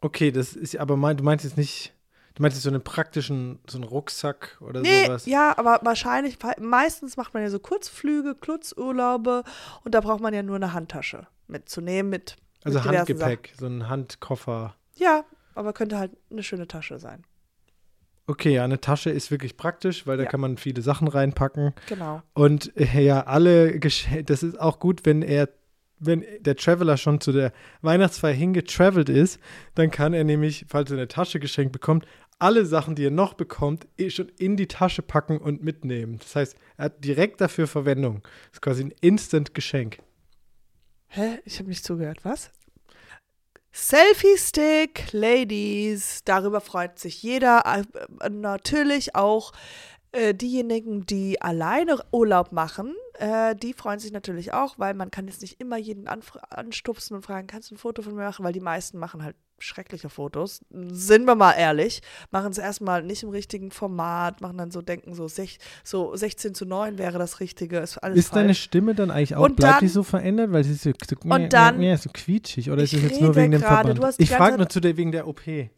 Okay, 0.00 0.30
das 0.30 0.54
ist 0.54 0.76
aber 0.78 0.96
mein, 0.96 1.16
du 1.16 1.24
meinst 1.24 1.44
jetzt 1.44 1.56
nicht, 1.58 1.92
du 2.34 2.42
meinst 2.42 2.56
jetzt 2.56 2.64
so 2.64 2.70
einen 2.70 2.82
praktischen, 2.82 3.58
so 3.68 3.76
einen 3.78 3.84
Rucksack 3.84 4.58
oder 4.60 4.80
Nee, 4.80 5.06
sowas. 5.06 5.26
ja, 5.26 5.56
aber 5.58 5.80
wahrscheinlich, 5.82 6.38
meistens 6.58 7.16
macht 7.16 7.34
man 7.34 7.42
ja 7.42 7.50
so 7.50 7.58
Kurzflüge, 7.58 8.34
Kurzurlaube 8.34 9.42
und 9.84 9.94
da 9.94 10.00
braucht 10.00 10.20
man 10.20 10.32
ja 10.32 10.42
nur 10.42 10.56
eine 10.56 10.72
Handtasche 10.72 11.26
mitzunehmen 11.48 12.10
mit, 12.10 12.36
also 12.64 12.78
mit. 12.78 12.88
Handgepäck, 12.88 13.54
so 13.58 13.66
ein 13.66 13.88
Handkoffer. 13.88 14.74
Ja, 14.96 15.24
aber 15.54 15.72
könnte 15.74 15.98
halt 15.98 16.12
eine 16.30 16.42
schöne 16.42 16.68
Tasche 16.68 16.98
sein. 16.98 17.24
Okay, 18.26 18.54
ja, 18.54 18.64
eine 18.64 18.80
Tasche 18.80 19.10
ist 19.10 19.30
wirklich 19.30 19.56
praktisch, 19.56 20.06
weil 20.06 20.16
da 20.16 20.24
Ja. 20.24 20.28
kann 20.30 20.40
man 20.40 20.56
viele 20.56 20.82
Sachen 20.82 21.08
reinpacken. 21.08 21.72
Genau. 21.88 22.22
Und 22.34 22.76
äh, 22.76 23.02
ja, 23.02 23.22
alle 23.26 23.78
Geschenke, 23.80 24.24
das 24.24 24.42
ist 24.42 24.60
auch 24.60 24.78
gut, 24.78 25.00
wenn 25.04 25.22
er, 25.22 25.48
wenn 25.98 26.24
der 26.40 26.56
Traveler 26.56 26.96
schon 26.96 27.20
zu 27.20 27.32
der 27.32 27.52
Weihnachtsfeier 27.82 28.32
hingetravelt 28.34 29.08
ist, 29.08 29.40
dann 29.74 29.90
kann 29.90 30.14
er 30.14 30.24
nämlich, 30.24 30.64
falls 30.68 30.90
er 30.90 30.96
eine 30.98 31.08
Tasche 31.08 31.40
geschenkt 31.40 31.72
bekommt, 31.72 32.06
alle 32.38 32.64
Sachen, 32.64 32.94
die 32.94 33.02
ihr 33.02 33.10
noch 33.10 33.34
bekommt, 33.34 33.86
eh 33.98 34.08
schon 34.08 34.30
in 34.38 34.56
die 34.56 34.66
Tasche 34.68 35.02
packen 35.02 35.36
und 35.38 35.62
mitnehmen. 35.62 36.18
Das 36.20 36.34
heißt, 36.36 36.56
er 36.78 36.84
hat 36.86 37.04
direkt 37.04 37.40
dafür 37.40 37.66
Verwendung. 37.66 38.22
Das 38.22 38.54
ist 38.54 38.62
quasi 38.62 38.84
ein 38.84 38.94
Instant-Geschenk. 39.02 39.98
Hä? 41.08 41.40
Ich 41.44 41.58
habe 41.58 41.68
nicht 41.68 41.84
zugehört. 41.84 42.20
Was? 42.24 42.50
Selfie-Stick, 43.72 45.12
Ladies. 45.12 46.20
Darüber 46.24 46.60
freut 46.60 46.98
sich 46.98 47.22
jeder. 47.22 47.62
Äh, 47.66 48.28
Natürlich 48.28 49.14
auch 49.14 49.52
äh, 50.12 50.34
diejenigen, 50.34 51.06
die 51.06 51.40
alleine 51.40 51.98
Urlaub 52.10 52.52
machen. 52.52 52.94
Äh, 53.20 53.54
die 53.54 53.74
freuen 53.74 53.98
sich 53.98 54.12
natürlich 54.12 54.54
auch, 54.54 54.78
weil 54.78 54.94
man 54.94 55.10
kann 55.10 55.26
jetzt 55.28 55.42
nicht 55.42 55.60
immer 55.60 55.76
jeden 55.76 56.08
anstupsen 56.08 57.14
und 57.16 57.22
fragen, 57.22 57.46
kannst 57.46 57.70
du 57.70 57.74
ein 57.74 57.78
Foto 57.78 58.00
von 58.00 58.14
mir 58.14 58.22
machen? 58.24 58.46
Weil 58.46 58.54
die 58.54 58.60
meisten 58.60 58.98
machen 58.98 59.22
halt 59.22 59.36
schreckliche 59.58 60.08
Fotos. 60.08 60.64
Sind 60.70 61.26
wir 61.26 61.34
mal 61.34 61.52
ehrlich. 61.52 62.00
Machen 62.30 62.50
es 62.50 62.56
erstmal 62.56 63.02
nicht 63.02 63.22
im 63.22 63.28
richtigen 63.28 63.72
Format, 63.72 64.40
machen 64.40 64.56
dann 64.56 64.70
so, 64.70 64.80
denken 64.80 65.12
so, 65.14 65.28
sech, 65.28 65.58
so 65.84 66.16
16 66.16 66.54
zu 66.54 66.64
9 66.64 66.96
wäre 66.96 67.18
das 67.18 67.40
Richtige. 67.40 67.76
Ist 67.80 67.98
alles 67.98 68.16
Ist 68.18 68.34
deine. 68.34 68.54
Stimme 68.54 68.94
dann 68.94 69.10
eigentlich 69.10 69.36
auch, 69.36 69.44
Und 69.44 69.56
bleibt 69.56 69.82
die 69.82 69.86
dann- 69.86 69.92
so 69.92 70.02
verändert? 70.02 70.50
Weil 70.52 70.64
sie 70.64 70.72
ist 70.72 70.82
so, 70.84 70.90
so, 71.06 71.16
Und 71.28 71.52
dann- 71.52 71.76
mehr, 71.78 71.98
so 71.98 72.08
quietschig 72.10 72.70
oder 72.70 72.82
ist 72.84 72.94
es 72.94 73.02
jetzt 73.02 73.20
nur 73.20 73.36
wegen 73.36 73.50
dem 73.52 73.60
gerade, 73.60 73.94
Verband? 73.94 74.18
die 74.18 74.22
ich 74.22 74.30
frage 74.30 74.56
nur 74.56 74.70
zu 74.70 74.80
der, 74.80 74.96
wegen 74.96 75.12
der 75.12 75.28
OP. 75.28 75.68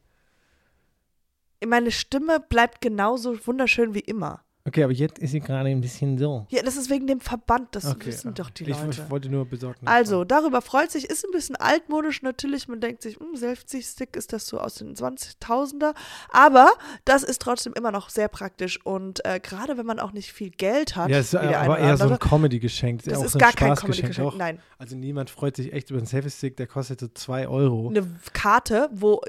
Meine 1.67 1.91
Stimme 1.91 2.39
bleibt 2.39 2.81
genauso 2.81 3.37
wunderschön 3.47 3.95
wie 3.95 4.01
immer. 4.01 4.45
Okay, 4.65 4.85
aber 4.85 4.93
jetzt 4.93 5.19
ist 5.19 5.33
sie 5.33 5.41
gerade 5.41 5.69
ein 5.71 5.81
bisschen 5.81 6.17
so. 6.19 6.47
Ja, 6.51 6.63
das 6.63 6.77
ist 6.77 6.89
wegen 6.89 7.09
dem 7.09 7.21
Verband, 7.21 7.69
das 7.73 7.85
Okay, 7.85 8.07
wissen 8.07 8.33
doch 8.35 8.49
die 8.49 8.63
ich, 8.63 8.69
Leute. 8.71 8.91
ich 9.03 9.11
wollte 9.11 9.29
nur 9.29 9.45
besorgt 9.45 9.81
Also, 9.87 10.23
darüber 10.25 10.63
freut 10.63 10.91
sich, 10.93 11.07
ist 11.11 11.25
ein 11.25 11.33
bisschen 11.33 11.57
altmodisch 11.57 12.23
natürlich. 12.23 12.69
Man 12.69 12.81
denkt 12.81 13.03
sich, 13.03 13.19
hm, 13.19 13.35
Selfie-Stick 13.35 14.15
ist 14.15 14.33
das 14.33 14.47
so 14.47 14.61
aus 14.61 14.77
den 14.77 14.95
20.000er. 14.95 15.95
Aber 16.31 16.71
das 17.05 17.25
ist 17.25 17.43
trotzdem 17.43 17.73
immer 17.73 17.91
noch 17.91 18.09
sehr 18.09 18.29
praktisch. 18.29 18.79
Und 18.87 19.25
äh, 19.25 19.41
gerade 19.43 19.77
wenn 19.79 19.87
man 19.87 19.99
auch 19.99 20.13
nicht 20.13 20.33
viel 20.33 20.51
Geld 20.51 20.95
hat, 20.95 21.11
Ja, 21.11 21.19
es 21.19 21.27
ist 21.29 21.35
aber 21.35 21.79
eher 21.81 21.97
so 21.97 22.09
ein 22.09 22.19
Comedy-Geschenk. 22.21 23.03
das 23.03 23.19
auch 23.19 23.25
ist 23.25 23.33
so 23.33 23.39
gar 23.41 23.53
kein. 23.53 23.75
Comedy-Geschenk. 23.75 24.37
Nein, 24.37 24.61
Also 24.79 24.95
niemand 24.95 25.29
freut 25.31 25.57
sich 25.57 25.73
echt 25.73 25.91
über 25.91 25.99
einen 25.99 26.07
Selfie-Stick, 26.07 26.57
der 26.57 26.69
kostet 26.69 27.01
so 27.01 27.09
2 27.09 27.49
Euro. 27.49 27.89
eine 27.89 28.07
Karte, 28.33 28.89
wo 28.93 29.21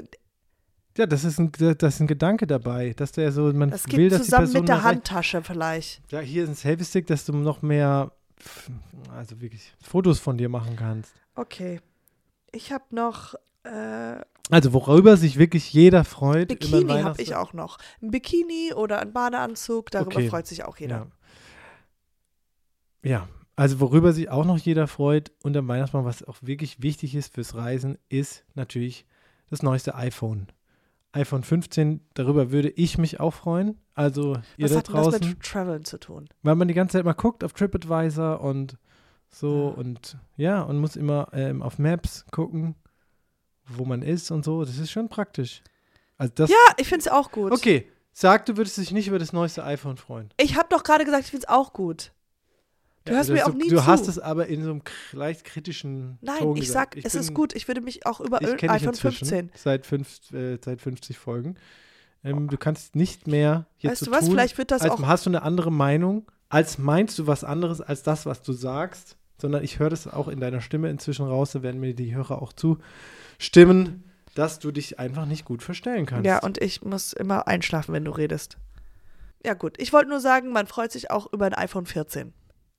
Ja, 0.97 1.07
das 1.07 1.23
ist, 1.23 1.39
ein, 1.39 1.51
das 1.51 1.95
ist 1.95 1.99
ein 2.01 2.07
Gedanke 2.07 2.45
dabei, 2.45 2.93
dass 2.93 3.11
der 3.11 3.31
so, 3.31 3.51
man 3.51 3.71
das 3.71 3.91
will, 3.91 4.09
dass 4.09 4.21
die 4.21 4.25
zusammen 4.25 4.43
Person 4.45 4.61
mit 4.61 4.69
der 4.69 4.83
Handtasche 4.83 5.41
vielleicht. 5.41 6.01
Ja, 6.11 6.19
hier 6.19 6.43
ist 6.43 6.49
ein 6.49 6.55
Selfie-Stick, 6.55 7.07
dass 7.07 7.25
du 7.25 7.33
noch 7.33 7.63
mehr, 7.63 8.11
also 9.11 9.41
wirklich, 9.41 9.73
Fotos 9.81 10.19
von 10.19 10.37
dir 10.37 10.49
machen 10.49 10.75
kannst. 10.75 11.13
Okay. 11.35 11.79
Ich 12.51 12.71
habe 12.71 12.83
noch 12.91 13.33
äh, 13.63 14.17
Also 14.51 14.73
worüber 14.73 15.17
sich 15.17 15.39
wirklich 15.39 15.73
jeder 15.73 16.03
freut. 16.03 16.49
Bikini 16.49 17.01
habe 17.01 17.19
ich 17.21 17.33
auch 17.33 17.53
noch. 17.53 17.79
Ein 18.01 18.11
Bikini 18.11 18.73
oder 18.75 18.99
ein 18.99 19.13
Badeanzug, 19.13 19.89
darüber 19.89 20.17
Okay. 20.17 20.29
freut 20.29 20.45
sich 20.45 20.63
auch 20.63 20.77
jeder. 20.77 21.07
Ja. 23.01 23.09
ja, 23.09 23.27
also 23.55 23.79
worüber 23.79 24.13
sich 24.13 24.29
auch 24.29 24.45
noch 24.45 24.59
jeder 24.59 24.87
freut 24.87 25.31
unterm 25.41 25.67
Weihnachtsbaum, 25.67 26.05
was 26.05 26.23
auch 26.23 26.37
wirklich 26.41 26.83
wichtig 26.83 27.15
ist 27.15 27.33
fürs 27.33 27.55
Reisen, 27.55 27.97
ist 28.09 28.43
natürlich 28.53 29.07
das 29.49 29.63
neueste 29.63 29.95
iPhone. 29.95 30.47
iPhone 31.13 31.43
15, 31.43 32.01
darüber 32.15 32.51
würde 32.51 32.69
ich 32.69 32.97
mich 32.97 33.19
auch 33.19 33.33
freuen. 33.33 33.79
Also 33.93 34.35
ihr 34.57 34.65
Was 34.65 34.71
da 34.71 34.77
hat 34.79 34.87
denn 34.87 34.95
das 34.95 35.03
draußen, 35.05 35.29
mit 35.29 35.43
Traveln 35.43 35.85
zu 35.85 35.99
tun? 35.99 36.27
weil 36.41 36.55
man 36.55 36.67
die 36.67 36.73
ganze 36.73 36.97
Zeit 36.97 37.05
mal 37.05 37.13
guckt 37.13 37.43
auf 37.43 37.53
TripAdvisor 37.53 38.41
und 38.41 38.77
so 39.29 39.69
Ja. 39.75 39.81
und 39.81 40.17
ja, 40.37 40.61
und 40.61 40.79
muss 40.79 40.95
immer 40.95 41.27
ähm, 41.33 41.61
auf 41.61 41.77
Maps 41.79 42.25
gucken, 42.31 42.75
wo 43.67 43.85
man 43.85 44.01
ist 44.01 44.31
und 44.31 44.43
so. 44.45 44.63
Das 44.65 44.77
ist 44.77 44.91
schon 44.91 45.09
praktisch. 45.09 45.61
Also 46.17 46.31
das, 46.35 46.49
Ja, 46.49 46.55
ich 46.77 46.87
finde 46.87 47.01
es 47.01 47.07
auch 47.07 47.31
gut. 47.31 47.51
okay, 47.51 47.87
sag, 48.11 48.45
du 48.45 48.57
würdest 48.57 48.77
dich 48.77 48.91
nicht 48.91 49.07
über 49.07 49.19
das 49.19 49.33
neueste 49.33 49.63
iPhone 49.63 49.97
freuen. 49.97 50.29
Ich 50.39 50.55
habe 50.55 50.67
doch 50.69 50.83
gerade 50.83 51.05
gesagt, 51.05 51.25
ich 51.25 51.31
finde 51.31 51.45
es 51.47 51.49
auch 51.53 51.73
gut. 51.73 52.11
Du 53.05 53.11
hörst 53.11 53.29
also 53.29 53.33
mir 53.33 53.45
auch 53.47 53.53
nie 53.53 53.69
Du 53.69 53.75
zu. 53.77 53.85
hast 53.85 54.07
es 54.07 54.17
aber 54.19 54.47
in 54.47 54.63
so 54.63 54.71
einem 54.71 54.81
leicht 55.11 55.43
kritischen 55.43 56.17
Nein, 56.21 56.39
Ton 56.39 56.55
ich 56.57 56.65
gesagt. 56.67 56.95
sag, 56.95 57.05
es 57.05 57.11
bin- 57.13 57.21
ist 57.21 57.33
gut. 57.33 57.53
Ich 57.55 57.67
würde 57.67 57.81
mich 57.81 58.05
auch 58.05 58.21
über 58.21 58.41
Ich 58.41 58.47
iPhone 58.63 58.89
inzwischen 58.89 59.27
15. 59.27 59.51
seit, 59.55 59.85
fünf, 59.85 60.31
äh, 60.31 60.57
seit 60.63 60.79
50 60.81 61.17
Folgen. 61.17 61.55
Ähm, 62.23 62.47
du 62.49 62.57
kannst 62.57 62.95
nicht 62.95 63.27
mehr 63.27 63.65
jetzt 63.79 63.91
Weißt 63.91 63.99
so 63.99 64.05
du 64.05 64.11
was? 64.13 64.21
tun, 64.25 64.31
Vielleicht 64.31 64.57
wird 64.57 64.71
das 64.71 64.81
als 64.83 64.91
auch. 64.91 65.01
hast 65.05 65.25
du 65.25 65.29
eine 65.29 65.41
andere 65.41 65.71
Meinung, 65.71 66.25
als 66.47 66.77
meinst 66.77 67.19
du 67.19 67.27
was 67.27 67.43
anderes 67.43 67.81
als 67.81 68.03
das, 68.03 68.25
was 68.25 68.41
du 68.41 68.53
sagst, 68.53 69.17
sondern 69.37 69.61
ich 69.63 69.79
höre 69.79 69.89
das 69.89 70.07
auch 70.07 70.29
in 70.29 70.39
deiner 70.39 70.61
Stimme 70.61 70.89
inzwischen 70.89 71.25
raus, 71.25 71.51
da 71.51 71.61
werden 71.63 71.81
mir 71.81 71.93
die 71.93 72.15
Hörer 72.15 72.41
auch 72.41 72.53
zustimmen, 72.53 74.03
dass 74.35 74.59
du 74.59 74.71
dich 74.71 74.99
einfach 74.99 75.25
nicht 75.25 75.43
gut 75.45 75.61
verstellen 75.61 76.05
kannst. 76.05 76.25
Ja, 76.25 76.39
und 76.39 76.61
ich 76.61 76.81
muss 76.81 77.11
immer 77.13 77.47
einschlafen, 77.47 77.93
wenn 77.93 78.05
du 78.05 78.11
redest. 78.11 78.57
Ja, 79.45 79.53
gut. 79.53 79.75
Ich 79.79 79.91
wollte 79.91 80.09
nur 80.09 80.21
sagen, 80.21 80.51
man 80.53 80.67
freut 80.67 80.91
sich 80.91 81.11
auch 81.11 81.31
über 81.33 81.45
ein 81.45 81.53
iPhone 81.53 81.85
14. 81.85 82.33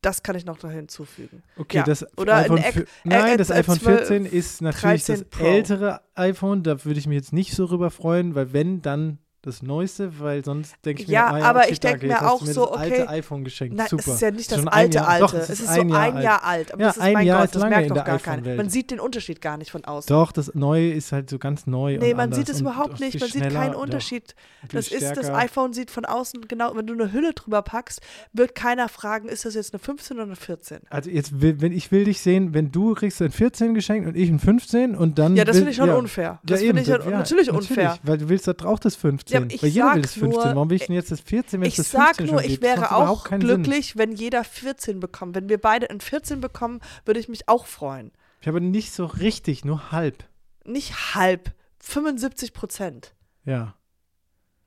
Das 0.04 0.22
kann 0.22 0.36
ich 0.36 0.44
noch 0.44 0.58
da 0.58 0.68
hinzufügen. 0.68 1.42
Okay, 1.56 1.78
Ja, 1.78 1.82
das 1.84 2.06
oder 2.18 2.34
ein 2.36 2.44
iPhone 2.44 2.58
Eck- 2.58 2.72
vier- 2.74 2.86
Nein, 3.04 3.34
äh, 3.34 3.36
das 3.38 3.50
iPhone 3.50 3.78
12, 3.80 3.98
14 4.08 4.26
ist 4.26 4.60
natürlich 4.62 5.04
13 5.04 5.14
das 5.20 5.24
Pro. 5.30 5.44
ältere 5.44 6.00
iPhone. 6.14 6.62
Da 6.62 6.84
würde 6.84 6.98
ich 6.98 7.06
mich 7.06 7.16
jetzt 7.16 7.32
nicht 7.32 7.54
so 7.54 7.64
rüber 7.64 7.90
freuen, 7.90 8.34
weil 8.34 8.52
wenn, 8.52 8.82
dann 8.82 9.18
das 9.46 9.62
neueste, 9.62 10.18
weil 10.20 10.44
sonst 10.44 10.74
denke 10.84 11.02
ich 11.02 11.08
Ja, 11.08 11.32
mir, 11.32 11.44
ah, 11.44 11.48
aber 11.50 11.60
okay, 11.60 11.72
ich 11.72 11.80
denk 11.80 12.00
danke, 12.00 12.06
mir 12.06 12.30
auch 12.30 12.40
mir 12.42 12.52
so, 12.52 12.66
das 12.66 12.76
alte 12.78 13.08
iPhone 13.08 13.44
geschenkt. 13.44 13.76
Nein, 13.76 13.86
Super. 13.88 14.02
es 14.06 14.14
ist 14.14 14.22
ja 14.22 14.30
nicht 14.30 14.50
das 14.50 14.58
Schon 14.58 14.68
ein 14.68 14.74
alte 14.74 14.96
Jahr- 14.96 15.08
alte. 15.08 15.24
Doch, 15.26 15.34
es 15.34 15.50
ist, 15.50 15.58
so 15.74 15.80
ein 15.80 15.88
Jahr, 15.88 16.42
alt. 16.44 16.72
Aber 16.72 16.80
Ja, 16.82 16.86
das 16.88 16.96
ist 16.96 17.02
ein 17.02 17.12
mein 17.12 17.26
Jahr 17.26 17.38
Gott, 17.40 17.44
ist 17.46 17.54
das 17.56 17.62
merkt 17.70 17.90
doch 17.90 18.04
gar 18.04 18.18
keiner. 18.18 18.54
Man 18.54 18.68
sieht 18.70 18.90
den 18.90 19.00
Unterschied 19.00 19.40
gar 19.40 19.56
nicht 19.56 19.70
von 19.70 19.84
außen. 19.84 20.08
Doch, 20.08 20.32
das 20.32 20.54
neue 20.54 20.92
ist 20.92 21.12
halt 21.12 21.30
so 21.30 21.38
ganz 21.38 21.66
neu 21.66 21.98
Nee, 21.98 22.14
man 22.14 22.32
sieht 22.32 22.48
es 22.48 22.60
überhaupt 22.60 23.00
nicht. 23.00 23.20
Man 23.20 23.28
sieht 23.28 23.50
keinen 23.50 23.74
Unterschied. 23.74 24.34
Das 24.72 24.88
ist, 24.88 25.16
das 25.16 25.30
iPhone 25.30 25.72
sieht 25.72 25.90
von 25.90 26.04
außen 26.04 26.48
genau, 26.48 26.74
wenn 26.74 26.86
du 26.86 26.94
eine 26.94 27.12
Hülle 27.12 27.32
drüber 27.34 27.62
packst, 27.62 28.00
wird 28.32 28.54
keiner 28.54 28.88
fragen, 28.88 29.28
ist 29.28 29.44
das 29.44 29.54
jetzt 29.54 29.74
eine 29.74 29.78
15 29.78 30.16
oder 30.16 30.26
eine 30.26 30.36
14? 30.36 30.78
Also 30.90 31.10
jetzt 31.10 31.32
wenn 31.40 31.72
ich 31.72 31.92
will 31.92 32.04
dich 32.04 32.20
sehen, 32.20 32.54
wenn 32.54 32.70
du 32.72 32.94
kriegst 32.94 33.20
ein 33.20 33.30
14 33.30 33.74
geschenkt 33.74 34.08
und 34.08 34.16
ich 34.16 34.30
ein 34.30 34.38
15 34.38 34.94
und 34.94 35.18
dann 35.18 35.36
Ja, 35.36 35.44
das 35.44 35.56
finde 35.56 35.70
ich 35.70 35.76
schon 35.76 35.88
ja. 35.88 35.96
unfair. 35.96 36.40
Das 36.44 36.60
ja, 36.60 36.66
finde 36.68 36.82
ich 36.82 36.88
ja, 36.88 36.98
ja, 36.98 37.10
natürlich 37.10 37.50
unfair. 37.50 37.98
Weil 38.02 38.18
du 38.18 38.28
willst 38.28 38.48
doch 38.48 38.64
auch 38.64 38.78
das 38.78 38.96
15. 38.96 39.33
Ja, 39.34 39.40
aber 39.40 39.54
ich 39.54 39.62
weil 39.62 39.70
jeder 39.70 39.86
will 39.86 39.94
sag 39.94 40.02
das 40.02 40.12
15. 40.14 40.30
nur, 40.30 40.54
Warum 40.56 40.70
will 40.70 40.76
ich 40.76 40.86
denn 40.86 40.94
jetzt 40.94 41.10
das 41.10 41.20
14, 41.20 41.60
wenn 41.60 41.68
Ich 41.68 41.76
das 41.76 41.90
sag 41.90 42.16
15 42.16 42.26
nur, 42.26 42.36
schon 42.36 42.44
ich 42.44 42.60
gibt? 42.60 42.62
Wäre 42.62 42.94
auch 42.94 43.24
keinen 43.24 43.40
Sinn. 43.40 43.48
glücklich, 43.62 43.96
wenn 43.96 44.12
jeder 44.12 44.44
14 44.44 45.00
bekommt. 45.00 45.34
Wenn 45.34 45.48
wir 45.48 45.58
beide 45.58 45.90
ein 45.90 46.00
14 46.00 46.40
bekommen, 46.40 46.80
würde 47.04 47.20
ich 47.20 47.28
mich 47.28 47.48
auch 47.48 47.66
freuen. 47.66 48.12
Ich 48.40 48.48
habe 48.48 48.60
nicht 48.60 48.92
so 48.92 49.06
richtig, 49.06 49.64
nur 49.64 49.92
halb. 49.92 50.24
Nicht 50.64 51.14
halb, 51.14 51.52
75 51.80 52.52
Prozent. 52.52 53.14
Ja. 53.44 53.74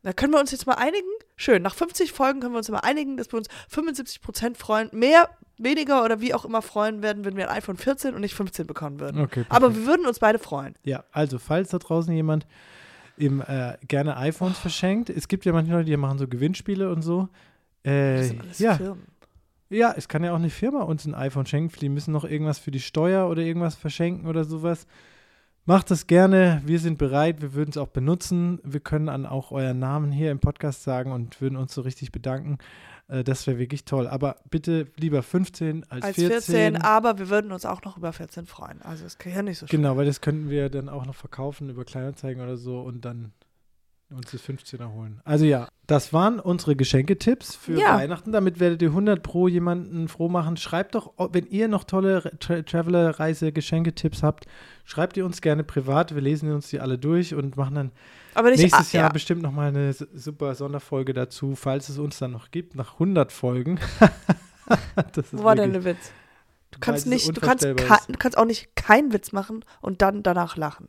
Da 0.04 0.14
können 0.14 0.32
wir 0.32 0.40
uns 0.40 0.52
jetzt 0.52 0.66
mal 0.68 0.76
einigen. 0.76 1.08
Schön, 1.36 1.62
nach 1.62 1.76
50 1.76 2.12
Folgen 2.12 2.40
können 2.40 2.54
wir 2.54 2.60
uns 2.60 2.70
mal 2.70 2.80
einigen, 2.80 3.18
dass 3.18 3.32
wir 3.32 3.38
uns 3.38 3.48
75 3.70 4.22
Prozent 4.22 4.58
freuen. 4.58 4.90
Mehr, 4.94 5.30
weniger 5.58 6.04
oder 6.04 6.22
wie 6.22 6.34
auch 6.34 6.46
immer 6.46 6.62
freuen 6.62 7.02
werden, 7.02 7.26
wenn 7.26 7.36
wir 7.36 7.50
ein 7.50 7.58
iPhone 7.58 7.78
14 7.78 8.14
und 8.16 8.22
nicht 8.22 8.36
15 8.36 8.68
bekommen 8.68 9.00
würden. 9.00 9.22
Okay. 9.22 9.46
Aber 9.50 9.76
wir 9.76 9.86
würden 9.86 10.06
uns 10.06 10.20
beide 10.20 10.40
freuen. 10.40 10.76
ja, 10.84 11.04
also 11.12 11.40
falls 11.40 11.70
da 11.70 11.80
draußen 11.80 12.14
jemand 12.14 12.48
eben 13.18 13.42
äh, 13.42 13.78
gerne 13.88 14.18
iPhones 14.18 14.58
verschenkt, 14.60 15.10
es 15.10 15.28
gibt 15.28 15.46
ja 15.46 15.54
manche 15.54 15.72
Leute, 15.72 15.86
die 15.86 15.98
machen 15.98 16.18
so 16.20 16.28
Gewinnspiele 16.28 16.92
und 16.92 17.02
so. 17.02 17.30
Das 17.84 17.92
Äh, 17.94 18.24
sind 18.24 18.42
alles 18.42 18.60
ja, 18.60 18.76
Firmen. 18.76 19.04
ja, 19.70 19.94
es 19.96 20.08
kann 20.08 20.24
ja 20.24 20.32
auch 20.32 20.38
eine 20.38 20.50
Firma 20.50 20.84
uns 20.84 21.06
ein 21.06 21.16
iPhone 21.16 21.46
schenken. 21.46 21.76
Die 21.80 21.90
müssen 21.90 22.12
noch 22.12 22.26
irgendwas 22.26 22.60
für 22.60 22.72
die 22.72 22.80
Steuer 22.80 23.30
oder 23.30 23.42
irgendwas 23.42 23.76
verschenken 23.76 24.28
oder 24.28 24.44
sowas. 24.44 24.88
Macht 25.66 25.92
das 25.92 26.08
gerne. 26.08 26.62
Wir 26.66 26.80
sind 26.80 26.98
bereit. 26.98 27.42
Wir 27.42 27.54
würden 27.54 27.72
es 27.72 27.78
auch 27.78 27.90
benutzen. 27.90 28.60
Wir 28.64 28.80
können 28.80 29.08
dann 29.08 29.26
auch 29.26 29.52
euren 29.52 29.80
Namen 29.80 30.12
hier 30.14 30.32
im 30.32 30.40
Podcast 30.40 30.84
sagen 30.84 31.12
und 31.12 31.42
würden 31.42 31.58
uns 31.58 31.74
so 31.74 31.82
richtig 31.82 32.12
bedanken. 32.14 32.58
Äh, 33.08 33.24
das 33.24 33.48
wäre 33.48 33.58
wirklich 33.58 33.86
toll. 33.86 34.08
Aber 34.08 34.38
bitte 34.50 34.88
lieber 34.98 35.24
15 35.24 35.86
als, 35.90 36.06
Als 36.06 36.16
14. 36.16 36.42
14, 36.42 36.76
aber 36.78 37.20
wir 37.20 37.30
würden 37.30 37.52
uns 37.52 37.66
auch 37.66 37.82
noch 37.84 37.98
über 37.98 38.14
14 38.14 38.46
freuen. 38.46 38.82
Also 38.82 39.06
es 39.06 39.18
kann 39.18 39.34
ja 39.34 39.42
nicht 39.42 39.60
so 39.60 39.68
schlimm. 39.68 39.82
Genau, 39.82 39.98
weil 39.98 40.06
das 40.06 40.22
könnten 40.22 40.50
wir 40.50 40.70
dann 40.70 40.90
auch 40.90 41.06
noch 41.06 41.16
verkaufen 41.16 41.70
über 41.70 41.86
Kleinanzeigen 41.86 42.42
oder 42.42 42.58
so 42.58 42.82
und 42.82 43.06
dann 43.06 43.34
uns 44.10 44.32
das 44.32 44.42
15er 44.42 44.94
holen. 44.94 45.20
Also 45.26 45.46
ja, 45.46 45.68
das 45.86 46.14
waren 46.14 46.40
unsere 46.40 46.76
Geschenketipps 46.76 47.56
für 47.56 47.78
Ja. 47.80 47.98
Weihnachten. 47.98 48.32
Damit 48.32 48.60
werdet 48.60 48.82
ihr 48.82 48.90
100 48.90 49.22
pro 49.22 49.48
jemanden 49.48 50.08
froh 50.08 50.30
machen. 50.30 50.56
Schreibt 50.58 50.96
doch, 50.96 51.14
wenn 51.32 51.46
ihr 51.48 51.68
noch 51.68 51.84
tolle 51.84 52.32
Tra 52.40 52.62
Traveler-Reise-Geschenketipps 52.62 54.24
habt, 54.24 54.46
schreibt 54.86 55.18
ihr 55.18 55.26
uns 55.26 55.42
gerne 55.42 55.64
privat. 55.64 56.16
Wir 56.16 56.22
lesen 56.22 56.52
uns 56.54 56.70
die 56.70 56.80
alle 56.80 56.98
durch 56.98 57.36
und 57.36 57.58
machen 57.58 57.76
dann 57.76 57.92
nächstes 58.46 58.94
ah, 58.94 58.98
Jahr 58.98 59.08
ja. 59.08 59.14
bestimmt 59.14 59.42
noch 59.42 59.52
mal 59.52 59.68
eine 59.70 59.94
super 59.94 60.56
Sonderfolge 60.56 61.14
dazu, 61.14 61.56
falls 61.56 61.90
es 61.90 61.98
uns 61.98 62.18
dann 62.18 62.32
noch 62.32 62.52
gibt, 62.52 62.76
nach 62.76 62.94
100 62.94 63.32
Folgen. 63.32 63.80
das 65.14 65.34
ist 65.34 65.44
war 65.44 65.56
denn 65.56 65.74
der 65.74 65.84
Witz? 65.84 66.12
Du 66.72 66.80
kannst 66.80 67.08
nicht, 67.08 67.36
du 67.36 67.42
kannst, 67.42 67.64
ka- 67.64 68.02
du 68.08 68.18
kannst 68.18 68.38
auch 68.38 68.46
nicht 68.46 68.76
keinen 68.76 69.12
Witz 69.12 69.32
machen 69.32 69.66
und 69.82 70.02
dann 70.02 70.22
danach 70.22 70.58
lachen. 70.58 70.88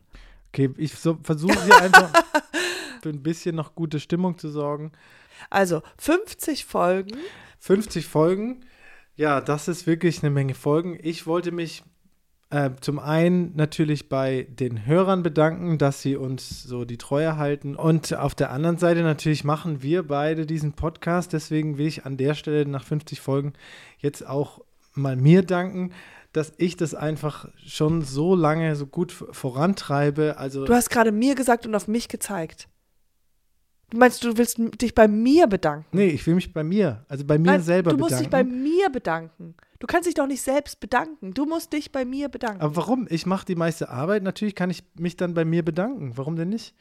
Okay, 0.52 0.70
ich 0.76 0.94
so, 0.94 1.18
versuche 1.22 1.62
hier 1.64 1.80
einfach 1.80 2.10
für 3.02 3.10
ein 3.10 3.22
bisschen 3.22 3.56
noch 3.56 3.74
gute 3.74 4.00
Stimmung 4.00 4.38
zu 4.38 4.48
sorgen. 4.48 4.92
Also 5.50 5.82
50 5.98 6.64
Folgen. 6.64 7.16
50 7.60 8.06
Folgen. 8.06 8.60
Ja, 9.16 9.40
das 9.40 9.68
ist 9.68 9.86
wirklich 9.86 10.22
eine 10.22 10.30
Menge 10.30 10.54
Folgen. 10.54 10.98
Ich 11.02 11.26
wollte 11.26 11.50
mich 11.50 11.82
äh, 12.50 12.70
zum 12.80 12.98
einen 12.98 13.54
natürlich 13.56 14.08
bei 14.08 14.46
den 14.48 14.86
Hörern 14.86 15.22
bedanken, 15.22 15.76
dass 15.76 16.00
sie 16.00 16.16
uns 16.16 16.62
so 16.62 16.84
die 16.84 16.96
Treue 16.96 17.36
halten. 17.36 17.76
Und 17.76 18.14
auf 18.14 18.34
der 18.34 18.50
anderen 18.50 18.78
Seite 18.78 19.02
natürlich 19.02 19.44
machen 19.44 19.82
wir 19.82 20.06
beide 20.06 20.46
diesen 20.46 20.72
Podcast. 20.72 21.32
Deswegen 21.32 21.78
will 21.78 21.86
ich 21.86 22.06
an 22.06 22.16
der 22.16 22.34
Stelle 22.34 22.66
nach 22.66 22.84
50 22.84 23.20
Folgen 23.20 23.52
jetzt 23.98 24.26
auch 24.26 24.62
mal 24.94 25.16
mir 25.16 25.42
danken, 25.42 25.92
dass 26.32 26.52
ich 26.56 26.76
das 26.76 26.94
einfach 26.94 27.48
schon 27.66 28.02
so 28.02 28.34
lange 28.34 28.76
so 28.76 28.86
gut 28.86 29.12
vorantreibe. 29.12 30.36
Also 30.38 30.64
du 30.64 30.74
hast 30.74 30.90
gerade 30.90 31.12
mir 31.12 31.34
gesagt 31.34 31.66
und 31.66 31.74
auf 31.74 31.88
mich 31.88 32.08
gezeigt. 32.08 32.68
Du 33.90 33.96
meinst, 33.96 34.22
du 34.22 34.36
willst 34.36 34.58
dich 34.80 34.94
bei 34.94 35.08
mir 35.08 35.46
bedanken? 35.46 35.86
Nee, 35.92 36.08
ich 36.08 36.26
will 36.26 36.34
mich 36.34 36.52
bei 36.52 36.62
mir, 36.62 37.04
also 37.08 37.24
bei 37.24 37.38
mir 37.38 37.52
Nein, 37.52 37.62
selber 37.62 37.90
bedanken. 37.92 37.98
Du 37.98 38.04
musst 38.04 38.30
bedanken. 38.30 38.50
dich 38.52 38.62
bei 38.62 38.68
mir 38.68 38.90
bedanken. 38.90 39.54
Du 39.78 39.86
kannst 39.86 40.06
dich 40.06 40.14
doch 40.14 40.26
nicht 40.26 40.42
selbst 40.42 40.80
bedanken. 40.80 41.32
Du 41.32 41.46
musst 41.46 41.72
dich 41.72 41.92
bei 41.92 42.04
mir 42.04 42.28
bedanken. 42.28 42.60
Aber 42.60 42.76
warum? 42.76 43.06
Ich 43.10 43.26
mache 43.26 43.46
die 43.46 43.54
meiste 43.54 43.88
Arbeit. 43.88 44.22
Natürlich 44.24 44.54
kann 44.54 44.70
ich 44.70 44.82
mich 44.98 45.16
dann 45.16 45.34
bei 45.34 45.44
mir 45.44 45.64
bedanken. 45.64 46.12
Warum 46.16 46.36
denn 46.36 46.48
nicht? 46.48 46.74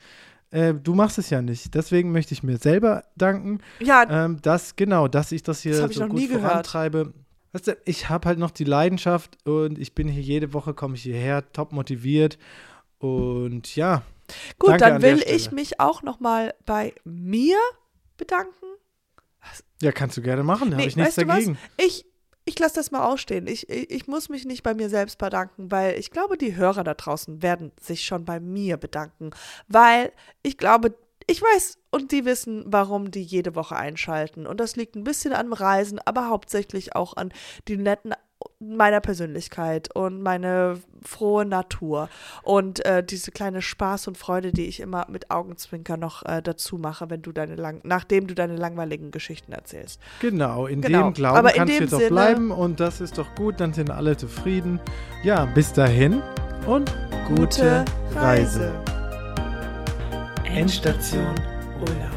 Äh, 0.50 0.74
du 0.74 0.96
machst 0.96 1.18
es 1.18 1.30
ja 1.30 1.42
nicht. 1.42 1.76
Deswegen 1.76 2.12
möchte 2.12 2.34
ich 2.34 2.42
mir 2.42 2.58
selber 2.58 3.04
danken. 3.16 3.60
Ja. 3.80 4.06
Ähm, 4.10 4.42
dass, 4.42 4.76
genau, 4.76 5.08
dass 5.08 5.32
ich 5.32 5.44
das 5.44 5.62
hier 5.62 5.80
das 5.80 5.94
so 5.94 6.08
gut 6.08 6.24
vorantreibe. 6.24 7.14
Weißt 7.54 7.68
du, 7.68 7.78
ich 7.86 8.10
habe 8.10 8.28
halt 8.28 8.40
noch 8.40 8.52
die 8.52 8.64
Leidenschaft 8.64 9.38
und 9.48 9.78
ich 9.78 9.94
bin 9.94 10.08
hier 10.08 10.24
jede 10.24 10.54
Woche, 10.54 10.74
komme 10.74 10.96
ich 10.96 11.04
hierher, 11.04 11.50
top 11.52 11.72
motiviert. 11.72 12.38
Und 12.98 13.76
ja. 13.76 14.04
Gut, 14.60 14.81
dann 14.81 15.01
will 15.01 15.24
ich 15.25 15.51
mich 15.51 15.79
auch 15.79 16.01
noch 16.03 16.19
mal 16.19 16.53
bei 16.65 16.93
mir 17.03 17.57
bedanken. 18.17 18.65
Ja, 19.81 19.91
kannst 19.91 20.17
du 20.17 20.22
gerne 20.22 20.43
machen, 20.43 20.72
da 20.72 20.77
nee, 20.77 20.84
habe 20.84 20.89
ich 20.89 20.96
nichts 20.96 21.15
dagegen. 21.15 21.57
Ich, 21.77 22.05
ich 22.46 22.57
lasse 22.60 22.75
das 22.75 22.91
mal 22.91 23.05
ausstehen. 23.05 23.48
Ich, 23.48 23.69
ich, 23.69 23.91
ich, 23.91 24.07
muss 24.07 24.29
mich 24.29 24.46
nicht 24.46 24.63
bei 24.63 24.74
mir 24.74 24.89
selbst 24.89 25.17
bedanken, 25.17 25.72
weil 25.72 26.00
ich 26.00 26.12
glaube, 26.12 26.38
die 26.38 26.55
Hörer 26.55 26.84
da 26.84 26.93
draußen 26.93 27.41
werden 27.41 27.72
sich 27.79 28.05
schon 28.05 28.25
bei 28.25 28.39
mir 28.39 28.77
bedanken. 28.77 29.31
Weil 29.67 30.12
ich 30.43 30.57
glaube, 30.57 30.96
ich 31.27 31.41
weiß 31.41 31.77
und 31.91 32.12
die 32.12 32.25
wissen, 32.25 32.63
warum 32.67 33.12
die 33.12 33.22
jede 33.22 33.53
Woche 33.55 33.75
einschalten. 33.75 34.48
Und 34.48 34.60
das 34.60 34.75
liegt 34.75 34.96
ein 34.96 35.03
bisschen 35.03 35.34
am 35.34 35.53
Reisen, 35.53 36.00
aber 36.00 36.29
hauptsächlich 36.29 36.96
auch 36.96 37.15
an 37.17 37.34
die 37.67 37.77
netten 37.77 38.13
meiner 38.60 39.02
Persönlichkeit 39.02 39.94
und 39.96 40.22
meine 40.22 40.80
frohe 41.04 41.46
Natur 41.46 42.10
und 42.42 42.84
äh, 42.86 43.04
diese 43.04 43.32
kleine 43.32 43.62
Spaß 43.62 44.08
und 44.08 44.18
Freude, 44.18 44.52
die 44.52 44.66
ich 44.66 44.80
immer 44.80 45.06
mit 45.10 45.30
Augenzwinker 45.30 45.96
noch 45.96 46.26
äh, 46.26 46.42
dazu 46.42 46.78
mache, 46.78 47.10
wenn 47.10 47.22
du 47.22 47.32
deine 47.32 47.56
lang 47.56 47.82
nachdem 47.84 48.26
du 48.26 48.34
deine 48.34 48.56
langweiligen 48.56 49.12
Geschichten 49.12 49.52
erzählst. 49.52 50.02
Genau, 50.22 50.66
in 50.66 50.82
genau. 50.82 51.04
dem 51.04 51.14
Glauben 51.14 51.38
Aber 51.38 51.52
kannst 51.52 51.80
du 51.80 51.84
jetzt 51.84 51.94
auch 51.94 52.08
bleiben 52.08 52.52
und 52.52 52.80
das 52.80 53.00
ist 53.00 53.18
doch 53.18 53.36
gut, 53.36 53.60
dann 53.60 53.74
sind 53.74 53.92
alle 53.92 54.18
zufrieden. 54.18 54.80
Ja, 55.24 55.46
bis 55.46 55.72
dahin 55.74 56.24
und 56.66 56.92
gute, 57.28 57.36
gute 57.42 57.86
Reise. 58.16 58.74
Reise. 58.74 58.98
Endstation 60.46 61.36
Urlaub. 61.80 62.16